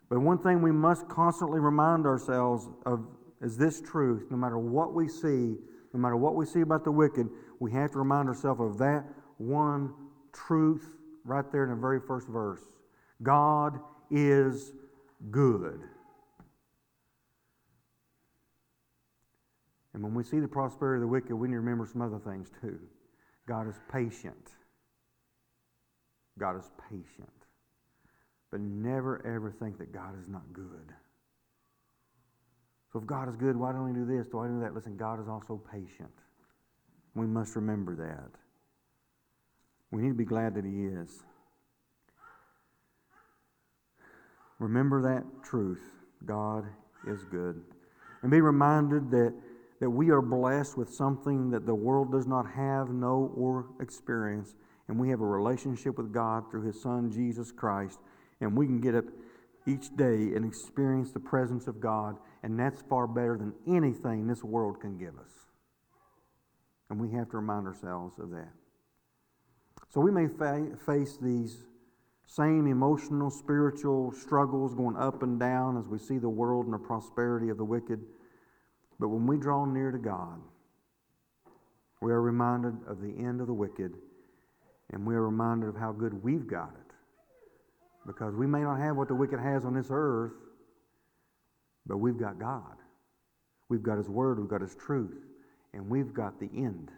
But 0.10 0.22
one 0.22 0.38
thing 0.38 0.62
we 0.62 0.72
must 0.72 1.10
constantly 1.10 1.60
remind 1.60 2.06
ourselves 2.06 2.70
of 2.86 3.06
is 3.42 3.58
this 3.58 3.82
truth 3.82 4.28
no 4.32 4.38
matter 4.38 4.58
what 4.58 4.94
we 4.94 5.10
see, 5.10 5.58
no 5.94 6.00
matter 6.00 6.16
what 6.16 6.36
we 6.36 6.46
see 6.46 6.62
about 6.62 6.86
the 6.86 6.92
wicked, 6.92 7.28
we 7.60 7.70
have 7.74 7.92
to 7.92 7.98
remind 7.98 8.30
ourselves 8.30 8.62
of 8.62 8.78
that 8.78 9.04
one 9.40 9.94
truth 10.32 10.86
right 11.26 11.52
there 11.52 11.66
in 11.66 11.70
the 11.72 11.76
very 11.76 12.00
first 12.00 12.30
verse 12.30 12.62
God 13.22 13.78
is 14.10 14.72
good. 15.30 15.82
And 19.94 20.02
when 20.02 20.14
we 20.14 20.24
see 20.24 20.40
the 20.40 20.48
prosperity 20.48 20.98
of 20.98 21.02
the 21.02 21.08
wicked, 21.08 21.36
we 21.36 21.48
need 21.48 21.56
to 21.56 21.60
remember 21.60 21.86
some 21.86 22.02
other 22.02 22.20
things 22.20 22.50
too. 22.62 22.80
God 23.48 23.68
is 23.68 23.76
patient. 23.92 24.52
God 26.40 26.58
is 26.58 26.70
patient. 26.90 27.30
But 28.50 28.62
never 28.62 29.26
ever 29.26 29.52
think 29.52 29.78
that 29.78 29.94
God 29.94 30.18
is 30.20 30.28
not 30.28 30.44
good. 30.54 30.94
So 32.92 33.00
if 33.00 33.06
God 33.06 33.30
is 33.30 33.36
good, 33.36 33.56
why 33.56 33.72
don't 33.72 33.88
He 33.88 33.94
do 33.94 34.06
this? 34.06 34.28
Why 34.32 34.48
Do 34.48 34.54
I 34.54 34.56
do 34.56 34.60
that? 34.62 34.74
Listen, 34.74 34.98
God 34.98 35.22
is 35.22 35.28
also 35.28 35.62
patient. 35.72 36.12
We 37.16 37.26
must 37.26 37.56
remember 37.56 37.96
that. 37.96 38.32
We 39.92 40.02
need 40.02 40.10
to 40.10 40.16
be 40.16 40.26
glad 40.26 40.56
that 40.56 40.66
He 40.66 40.86
is. 40.86 41.24
Remember 44.62 45.02
that 45.02 45.24
truth. 45.44 45.82
God 46.26 46.66
is 47.08 47.24
good. 47.26 47.62
And 48.22 48.32
be 48.32 48.42
reminded 48.42 49.12
that, 49.12 49.34
that 49.80 49.90
we 49.90 50.10
are 50.12 50.22
blessed 50.22 50.78
with 50.78 50.94
something 50.94 51.50
that 51.50 51.66
the 51.66 51.76
world 51.76 52.12
does 52.12 52.28
not 52.28 52.46
have, 52.52 52.90
know, 52.90 53.34
or 53.36 53.66
experience. 53.82 54.56
And 54.88 55.00
we 55.00 55.10
have 55.10 55.22
a 55.22 55.26
relationship 55.26 55.98
with 55.98 56.14
God 56.14 56.50
through 56.50 56.66
His 56.66 56.82
Son, 56.82 57.12
Jesus 57.12 57.52
Christ 57.52 58.00
and 58.42 58.58
we 58.58 58.66
can 58.66 58.82
get 58.82 58.96
up 58.96 59.06
each 59.68 59.96
day 59.96 60.34
and 60.36 60.44
experience 60.44 61.12
the 61.12 61.20
presence 61.20 61.68
of 61.68 61.80
God, 61.80 62.18
and 62.44 62.60
that's 62.60 62.82
far 62.82 63.08
better 63.08 63.38
than 63.38 63.54
anything 63.68 64.28
this 64.28 64.44
world 64.44 64.82
can 64.82 64.98
give 64.98 65.18
us. 65.20 65.30
And 66.90 67.00
we 67.00 67.12
have 67.12 67.30
to 67.30 67.38
remind 67.38 67.68
ourselves 67.68 68.20
of 68.20 68.32
that. 68.32 68.52
So 69.90 70.02
we 70.02 70.12
may 70.12 70.28
fa- 70.28 70.76
face 70.86 71.18
these 71.22 71.64
same 72.28 72.68
emotional, 72.68 73.30
spiritual 73.30 74.12
struggles 74.12 74.74
going 74.74 74.96
up 74.96 75.22
and 75.24 75.40
down 75.40 75.78
as 75.78 75.88
we 75.88 75.98
see 75.98 76.18
the 76.18 76.30
world 76.30 76.66
and 76.66 76.74
the 76.74 76.80
prosperity 76.80 77.50
of 77.50 77.58
the 77.58 77.66
wicked. 77.66 78.00
But 79.00 79.10
when 79.10 79.28
we 79.28 79.38
draw 79.38 79.66
near 79.66 79.92
to 79.92 79.98
God, 79.98 80.40
we 82.02 82.12
are 82.12 82.22
reminded 82.22 82.76
of 82.88 83.02
the 83.02 83.14
end 83.18 83.42
of 83.42 83.48
the 83.48 83.54
wicked, 83.54 83.94
and 84.92 85.06
we 85.06 85.14
are 85.14 85.24
reminded 85.24 85.70
of 85.70 85.76
how 85.76 85.92
good 85.92 86.24
we've 86.24 86.48
got 86.48 86.70
it. 86.70 86.96
Because 88.08 88.34
we 88.36 88.48
may 88.48 88.62
not 88.62 88.80
have 88.80 88.96
what 88.96 89.08
the 89.08 89.16
wicked 89.16 89.40
has 89.40 89.66
on 89.66 89.74
this 89.76 89.88
earth, 89.90 90.34
but 91.86 91.98
we've 91.98 92.18
got 92.18 92.40
God. 92.40 92.78
We've 93.70 93.84
got 93.84 93.98
His 93.98 94.10
Word, 94.10 94.40
we've 94.40 94.50
got 94.50 94.62
His 94.62 94.76
truth, 94.76 95.18
and 95.74 95.90
we've 95.90 96.14
got 96.14 96.40
the 96.40 96.50
end 96.56 96.92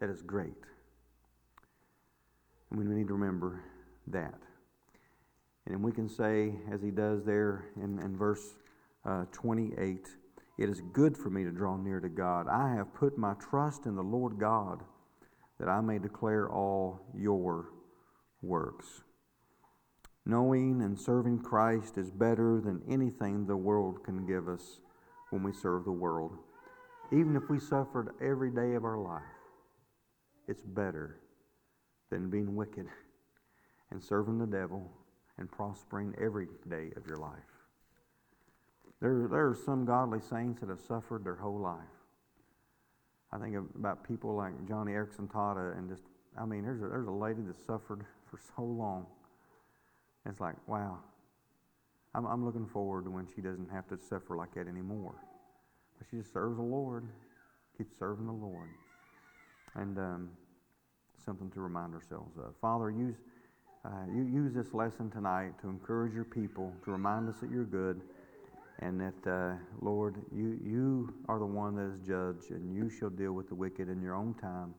that 0.00 0.10
is 0.10 0.22
great. 0.22 0.52
And 2.70 2.78
we 2.78 2.84
need 2.84 3.08
to 3.08 3.14
remember 3.14 3.62
that. 4.12 4.40
And 5.66 5.82
we 5.82 5.92
can 5.92 6.08
say, 6.08 6.54
as 6.72 6.82
he 6.82 6.90
does 6.90 7.24
there 7.24 7.66
in, 7.76 7.98
in 8.00 8.16
verse 8.16 8.56
uh, 9.04 9.24
28, 9.32 10.08
it 10.58 10.68
is 10.68 10.80
good 10.92 11.16
for 11.16 11.30
me 11.30 11.44
to 11.44 11.50
draw 11.50 11.76
near 11.76 12.00
to 12.00 12.08
God. 12.08 12.46
I 12.48 12.74
have 12.74 12.94
put 12.94 13.16
my 13.16 13.34
trust 13.34 13.86
in 13.86 13.94
the 13.94 14.02
Lord 14.02 14.38
God 14.38 14.82
that 15.58 15.68
I 15.68 15.80
may 15.80 15.98
declare 15.98 16.50
all 16.50 17.00
your 17.16 17.68
works. 18.42 19.02
Knowing 20.26 20.82
and 20.82 20.98
serving 20.98 21.40
Christ 21.40 21.98
is 21.98 22.10
better 22.10 22.60
than 22.60 22.82
anything 22.88 23.46
the 23.46 23.56
world 23.56 24.04
can 24.04 24.26
give 24.26 24.48
us 24.48 24.80
when 25.30 25.42
we 25.42 25.52
serve 25.52 25.84
the 25.84 25.92
world. 25.92 26.36
Even 27.12 27.36
if 27.36 27.48
we 27.48 27.58
suffered 27.58 28.14
every 28.20 28.50
day 28.50 28.74
of 28.74 28.84
our 28.84 28.98
life, 28.98 29.22
it's 30.46 30.62
better 30.62 31.20
than 32.10 32.30
being 32.30 32.54
wicked 32.54 32.86
and 33.90 34.02
serving 34.02 34.38
the 34.38 34.46
devil 34.46 34.90
and 35.38 35.50
prospering 35.50 36.14
every 36.20 36.46
day 36.68 36.90
of 36.96 37.06
your 37.06 37.16
life. 37.16 37.38
There, 39.00 39.26
there 39.30 39.48
are 39.48 39.56
some 39.64 39.84
godly 39.84 40.20
saints 40.20 40.60
that 40.60 40.68
have 40.68 40.80
suffered 40.80 41.24
their 41.24 41.36
whole 41.36 41.58
life. 41.58 41.78
I 43.32 43.38
think 43.38 43.56
about 43.76 44.06
people 44.06 44.34
like 44.34 44.52
Joni 44.66 44.90
Eareckson 44.90 45.30
Tada, 45.30 45.78
and 45.78 45.88
just, 45.88 46.02
I 46.38 46.44
mean, 46.44 46.64
there's 46.64 46.82
a, 46.82 46.88
there's 46.88 47.06
a 47.06 47.12
lady 47.12 47.40
that 47.42 47.56
suffered 47.66 48.04
for 48.30 48.38
so 48.56 48.62
long 48.62 49.06
it's 50.26 50.40
like, 50.40 50.56
wow. 50.66 50.98
I'm, 52.14 52.26
I'm 52.26 52.44
looking 52.44 52.66
forward 52.66 53.04
to 53.04 53.10
when 53.10 53.26
she 53.34 53.40
doesn't 53.40 53.70
have 53.70 53.86
to 53.88 53.98
suffer 54.08 54.36
like 54.36 54.54
that 54.54 54.66
anymore. 54.68 55.14
But 55.98 56.08
she 56.10 56.18
just 56.18 56.32
serves 56.32 56.56
the 56.56 56.62
Lord, 56.62 57.06
keeps 57.76 57.98
serving 57.98 58.26
the 58.26 58.32
Lord. 58.32 58.68
And 59.74 59.98
um, 59.98 60.30
something 61.24 61.50
to 61.50 61.60
remind 61.60 61.94
ourselves 61.94 62.36
of. 62.36 62.54
Father, 62.60 62.90
use, 62.90 63.16
uh, 63.84 64.04
you 64.14 64.22
use 64.22 64.52
this 64.54 64.74
lesson 64.74 65.10
tonight 65.10 65.52
to 65.62 65.68
encourage 65.68 66.14
your 66.14 66.24
people, 66.24 66.72
to 66.84 66.90
remind 66.90 67.28
us 67.28 67.36
that 67.40 67.50
you're 67.50 67.64
good, 67.64 68.00
and 68.80 69.00
that, 69.00 69.30
uh, 69.30 69.54
Lord, 69.80 70.16
you, 70.34 70.58
you 70.64 71.14
are 71.28 71.38
the 71.38 71.46
one 71.46 71.76
that 71.76 71.92
is 71.94 72.00
judge, 72.06 72.50
and 72.50 72.74
you 72.74 72.90
shall 72.90 73.10
deal 73.10 73.32
with 73.32 73.48
the 73.48 73.54
wicked 73.54 73.88
in 73.88 74.00
your 74.02 74.14
own 74.14 74.34
time. 74.34 74.74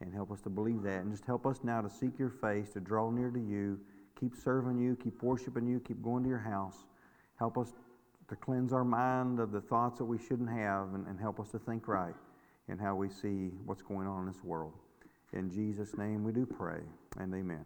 And 0.00 0.14
help 0.14 0.30
us 0.30 0.40
to 0.42 0.48
believe 0.48 0.82
that. 0.82 1.00
And 1.00 1.10
just 1.10 1.24
help 1.24 1.44
us 1.44 1.58
now 1.64 1.80
to 1.80 1.90
seek 1.90 2.18
your 2.18 2.30
face, 2.30 2.70
to 2.74 2.80
draw 2.80 3.10
near 3.10 3.30
to 3.30 3.40
you 3.40 3.80
keep 4.18 4.34
serving 4.36 4.78
you, 4.78 4.96
keep 5.02 5.22
worshiping 5.22 5.66
you, 5.66 5.80
keep 5.80 6.02
going 6.02 6.22
to 6.22 6.28
your 6.28 6.38
house. 6.38 6.76
Help 7.38 7.56
us 7.56 7.72
to 8.28 8.36
cleanse 8.36 8.72
our 8.72 8.84
mind 8.84 9.40
of 9.40 9.52
the 9.52 9.60
thoughts 9.60 9.98
that 9.98 10.04
we 10.04 10.18
shouldn't 10.18 10.50
have 10.50 10.94
and, 10.94 11.06
and 11.06 11.18
help 11.18 11.40
us 11.40 11.50
to 11.50 11.58
think 11.58 11.88
right 11.88 12.14
in 12.68 12.78
how 12.78 12.94
we 12.94 13.08
see 13.08 13.50
what's 13.64 13.82
going 13.82 14.06
on 14.06 14.26
in 14.26 14.32
this 14.32 14.42
world. 14.44 14.72
In 15.32 15.50
Jesus' 15.50 15.96
name 15.96 16.24
we 16.24 16.32
do 16.32 16.44
pray, 16.44 16.80
and 17.18 17.32
amen. 17.32 17.64